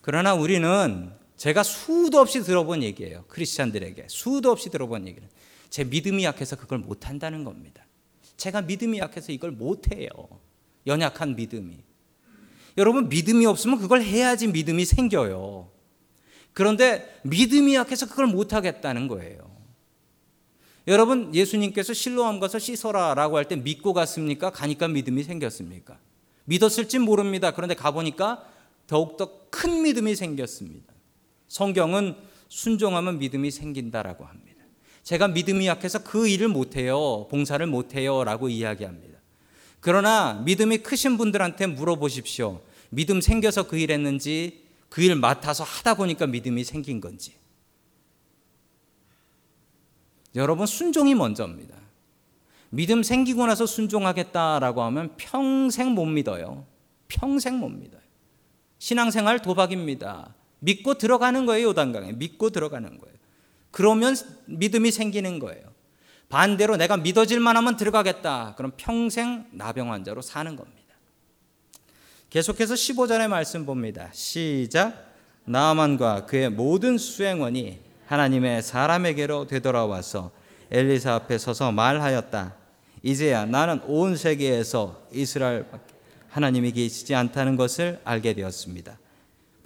그러나 0.00 0.34
우리는 0.34 1.12
제가 1.36 1.64
수도 1.64 2.20
없이 2.20 2.42
들어본 2.42 2.82
얘기예요. 2.84 3.24
크리스찬들에게 3.26 4.06
수도 4.08 4.52
없이 4.52 4.70
들어본 4.70 5.08
얘기는 5.08 5.28
제 5.70 5.84
믿음이 5.84 6.24
약해서 6.24 6.56
그걸 6.56 6.78
못 6.78 7.08
한다는 7.08 7.44
겁니다. 7.44 7.84
제가 8.36 8.62
믿음이 8.62 8.98
약해서 8.98 9.32
이걸 9.32 9.50
못 9.50 9.92
해요. 9.94 10.08
연약한 10.86 11.36
믿음이. 11.36 11.78
여러분 12.78 13.08
믿음이 13.08 13.46
없으면 13.46 13.78
그걸 13.78 14.02
해야지 14.02 14.46
믿음이 14.48 14.84
생겨요. 14.84 15.70
그런데 16.52 17.18
믿음이 17.22 17.74
약해서 17.74 18.06
그걸 18.06 18.26
못 18.26 18.52
하겠다는 18.52 19.08
거예요. 19.08 19.54
여러분 20.86 21.34
예수님께서 21.34 21.92
실로암 21.92 22.38
가서 22.38 22.58
씻어라라고 22.58 23.36
할 23.36 23.46
때 23.48 23.56
믿고 23.56 23.92
갔습니까? 23.92 24.50
가니까 24.50 24.88
믿음이 24.88 25.24
생겼습니까? 25.24 25.98
믿었을지 26.44 26.98
모릅니다. 26.98 27.50
그런데 27.52 27.74
가보니까 27.74 28.44
더욱더 28.86 29.48
큰 29.50 29.82
믿음이 29.82 30.14
생겼습니다. 30.14 30.94
성경은 31.48 32.16
순종하면 32.48 33.18
믿음이 33.18 33.50
생긴다라고 33.50 34.24
합니다. 34.24 34.55
제가 35.06 35.28
믿음이 35.28 35.68
약해서 35.68 36.02
그 36.02 36.26
일을 36.26 36.48
못해요. 36.48 37.28
봉사를 37.30 37.64
못해요. 37.68 38.24
라고 38.24 38.48
이야기합니다. 38.48 39.20
그러나 39.78 40.42
믿음이 40.44 40.78
크신 40.78 41.16
분들한테 41.16 41.68
물어보십시오. 41.68 42.60
믿음 42.90 43.20
생겨서 43.20 43.68
그 43.68 43.76
일 43.78 43.92
했는지, 43.92 44.64
그 44.88 45.02
일 45.02 45.14
맡아서 45.14 45.62
하다 45.62 45.94
보니까 45.94 46.26
믿음이 46.26 46.64
생긴 46.64 47.00
건지. 47.00 47.34
여러분 50.34 50.66
순종이 50.66 51.14
먼저입니다. 51.14 51.76
믿음 52.70 53.04
생기고 53.04 53.46
나서 53.46 53.64
순종하겠다라고 53.64 54.82
하면 54.82 55.14
평생 55.16 55.92
못 55.92 56.04
믿어요. 56.04 56.66
평생 57.06 57.60
못 57.60 57.68
믿어요. 57.68 58.00
신앙생활 58.80 59.40
도박입니다. 59.40 60.34
믿고 60.58 60.94
들어가는 60.94 61.46
거예요, 61.46 61.68
요단강에. 61.68 62.14
믿고 62.14 62.50
들어가는 62.50 62.98
거예요. 62.98 63.15
그러면 63.76 64.16
믿음이 64.46 64.90
생기는 64.90 65.38
거예요. 65.38 65.62
반대로 66.30 66.78
내가 66.78 66.96
믿어질 66.96 67.40
만 67.40 67.58
하면 67.58 67.76
들어가겠다. 67.76 68.54
그럼 68.56 68.72
평생 68.78 69.44
나병 69.52 69.92
환자로 69.92 70.22
사는 70.22 70.56
겁니다. 70.56 70.94
계속해서 72.30 72.72
15절의 72.72 73.28
말씀 73.28 73.66
봅니다. 73.66 74.08
시작. 74.14 75.12
나만과 75.44 76.24
그의 76.24 76.48
모든 76.48 76.96
수행원이 76.96 77.78
하나님의 78.06 78.62
사람에게로 78.62 79.46
되돌아와서 79.46 80.30
엘리사 80.70 81.12
앞에 81.14 81.36
서서 81.36 81.70
말하였다. 81.70 82.54
이제야 83.02 83.44
나는 83.44 83.82
온 83.84 84.16
세계에서 84.16 85.02
이스라엘 85.12 85.66
하나님이 86.30 86.72
계시지 86.72 87.14
않다는 87.14 87.56
것을 87.56 88.00
알게 88.04 88.32
되었습니다. 88.32 88.98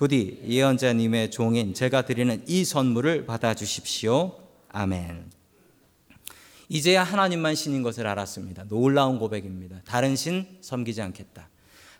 부디 0.01 0.41
예언자님의 0.47 1.31
종인 1.31 1.75
제가 1.75 2.07
드리는 2.07 2.43
이 2.47 2.65
선물을 2.65 3.27
받아 3.27 3.53
주십시오. 3.53 4.35
아멘. 4.71 5.31
이제야 6.71 7.05
하나님만 7.05 7.55
신인 7.55 7.83
것을 7.83 8.07
알았습니다. 8.07 8.65
놀라운 8.71 9.19
고백입니다. 9.19 9.83
다른 9.85 10.17
신 10.17 10.47
섬기지 10.63 11.03
않겠다. 11.03 11.51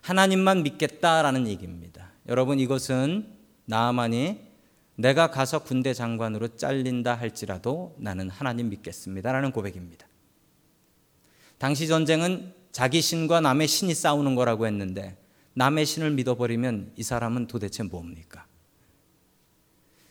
하나님만 0.01 0.63
믿겠다라는 0.63 1.45
얘기입니다. 1.45 2.09
여러분 2.27 2.59
이것은 2.59 3.27
나만이 3.65 4.39
내가 4.95 5.29
가서 5.29 5.59
군대 5.59 5.93
장관으로 5.93 6.55
잘린다 6.55 7.13
할지라도 7.13 7.95
나는 7.99 8.31
하나님 8.31 8.69
믿겠습니다라는 8.69 9.51
고백입니다. 9.51 10.07
당시 11.59 11.87
전쟁은 11.87 12.51
자기 12.71 12.99
신과 12.99 13.41
남의 13.41 13.67
신이 13.67 13.93
싸우는 13.93 14.33
거라고 14.33 14.65
했는데 14.65 15.20
남의 15.53 15.85
신을 15.85 16.11
믿어버리면 16.11 16.93
이 16.95 17.03
사람은 17.03 17.47
도대체 17.47 17.83
뭡니까? 17.83 18.45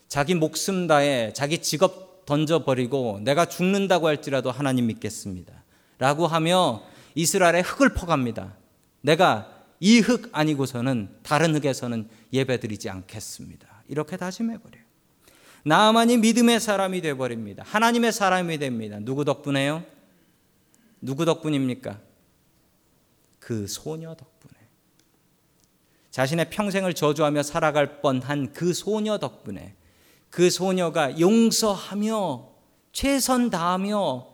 자기 0.09 0.35
목숨 0.35 0.87
다해 0.87 1.33
자기 1.33 1.59
직업 1.59 2.27
던져버리고 2.27 3.21
내가 3.23 3.47
죽는다고 3.47 4.07
할지라도 4.07 4.51
하나님 4.51 4.87
믿겠습니다. 4.87 5.65
라고 5.99 6.27
하며 6.27 6.83
이스라엘의 7.15 7.63
흙을 7.63 7.95
퍼갑니다. 7.95 8.57
내가 9.01 9.57
이 9.81 10.01
흙 10.01 10.29
아니고서는 10.33 11.09
다른 11.23 11.55
흙에서는 11.55 12.09
예배드리지 12.33 12.91
않겠습니다. 12.91 13.83
이렇게 13.89 14.17
다짐해버려요. 14.17 14.83
나만이 15.65 16.19
믿음의 16.19 16.61
사람이 16.61 17.01
되어버립니다. 17.01 17.65
하나님의 17.67 18.13
사람이 18.13 18.59
됩니다. 18.59 18.99
누구 19.01 19.25
덕분에요? 19.25 19.85
누구 21.01 21.25
덕분입니까? 21.25 21.99
그 23.39 23.67
소녀 23.67 24.15
덕분에. 24.15 24.50
자신의 26.21 26.51
평생을 26.51 26.93
저주하며 26.93 27.43
살아갈 27.43 28.03
뻔한 28.03 28.53
그 28.53 28.75
소녀 28.75 29.17
덕분에 29.17 29.75
그 30.29 30.51
소녀가 30.51 31.19
용서하며 31.19 32.47
최선 32.93 33.49
다하며 33.49 34.27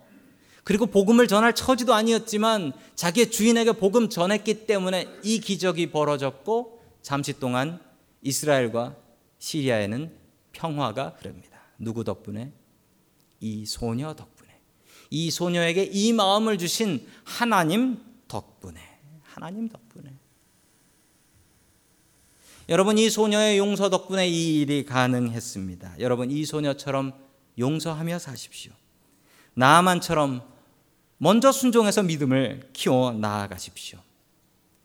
그리고 0.65 0.87
복음을 0.87 1.29
전할 1.29 1.55
처지도 1.55 1.95
아니었지만 1.95 2.73
자기의 2.97 3.31
주인에게 3.31 3.71
복음 3.71 4.09
전했기 4.09 4.67
때문에 4.67 5.07
이 5.23 5.39
기적이 5.39 5.93
벌어졌고 5.93 6.83
잠시 7.03 7.39
동안 7.39 7.79
이스라엘과 8.21 8.97
시리아에는 9.39 10.13
평화가 10.51 11.15
흐릅니다. 11.21 11.61
누구 11.79 12.03
덕분에? 12.03 12.53
이 13.39 13.65
소녀 13.65 14.13
덕분에. 14.13 14.61
이 15.11 15.31
소녀에게 15.31 15.85
이 15.85 16.13
마음을 16.13 16.59
주신 16.59 17.07
하나님 17.23 18.03
덕분에. 18.27 18.81
하나님 19.23 19.69
덕분에. 19.69 20.26
여러분 22.69 22.99
이 22.99 23.09
소녀의 23.11 23.59
용서 23.59 23.91
덕분에 23.91 24.27
이 24.29 24.61
일이 24.61 24.85
가능했습니다. 24.85 25.97
여러분 26.01 26.31
이 26.31 26.45
소녀처럼 26.45 27.13
용서하며 27.59 28.19
사십시오. 28.19 28.73
나만처럼 29.55 30.43
먼저 31.19 31.53
순종해서 31.53 32.03
믿음을 32.03 32.69
키워 32.73 33.13
나아가십시오. 33.13 33.99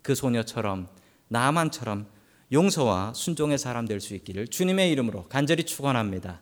그 0.01 0.15
소녀처럼 0.15 0.87
나만처럼 1.27 2.07
용서와 2.51 3.13
순종의 3.13 3.57
사람 3.57 3.87
될 3.87 3.99
수 4.01 4.13
있기를 4.13 4.47
주님의 4.47 4.91
이름으로 4.91 5.27
간절히 5.27 5.63
축원합니다. 5.63 6.41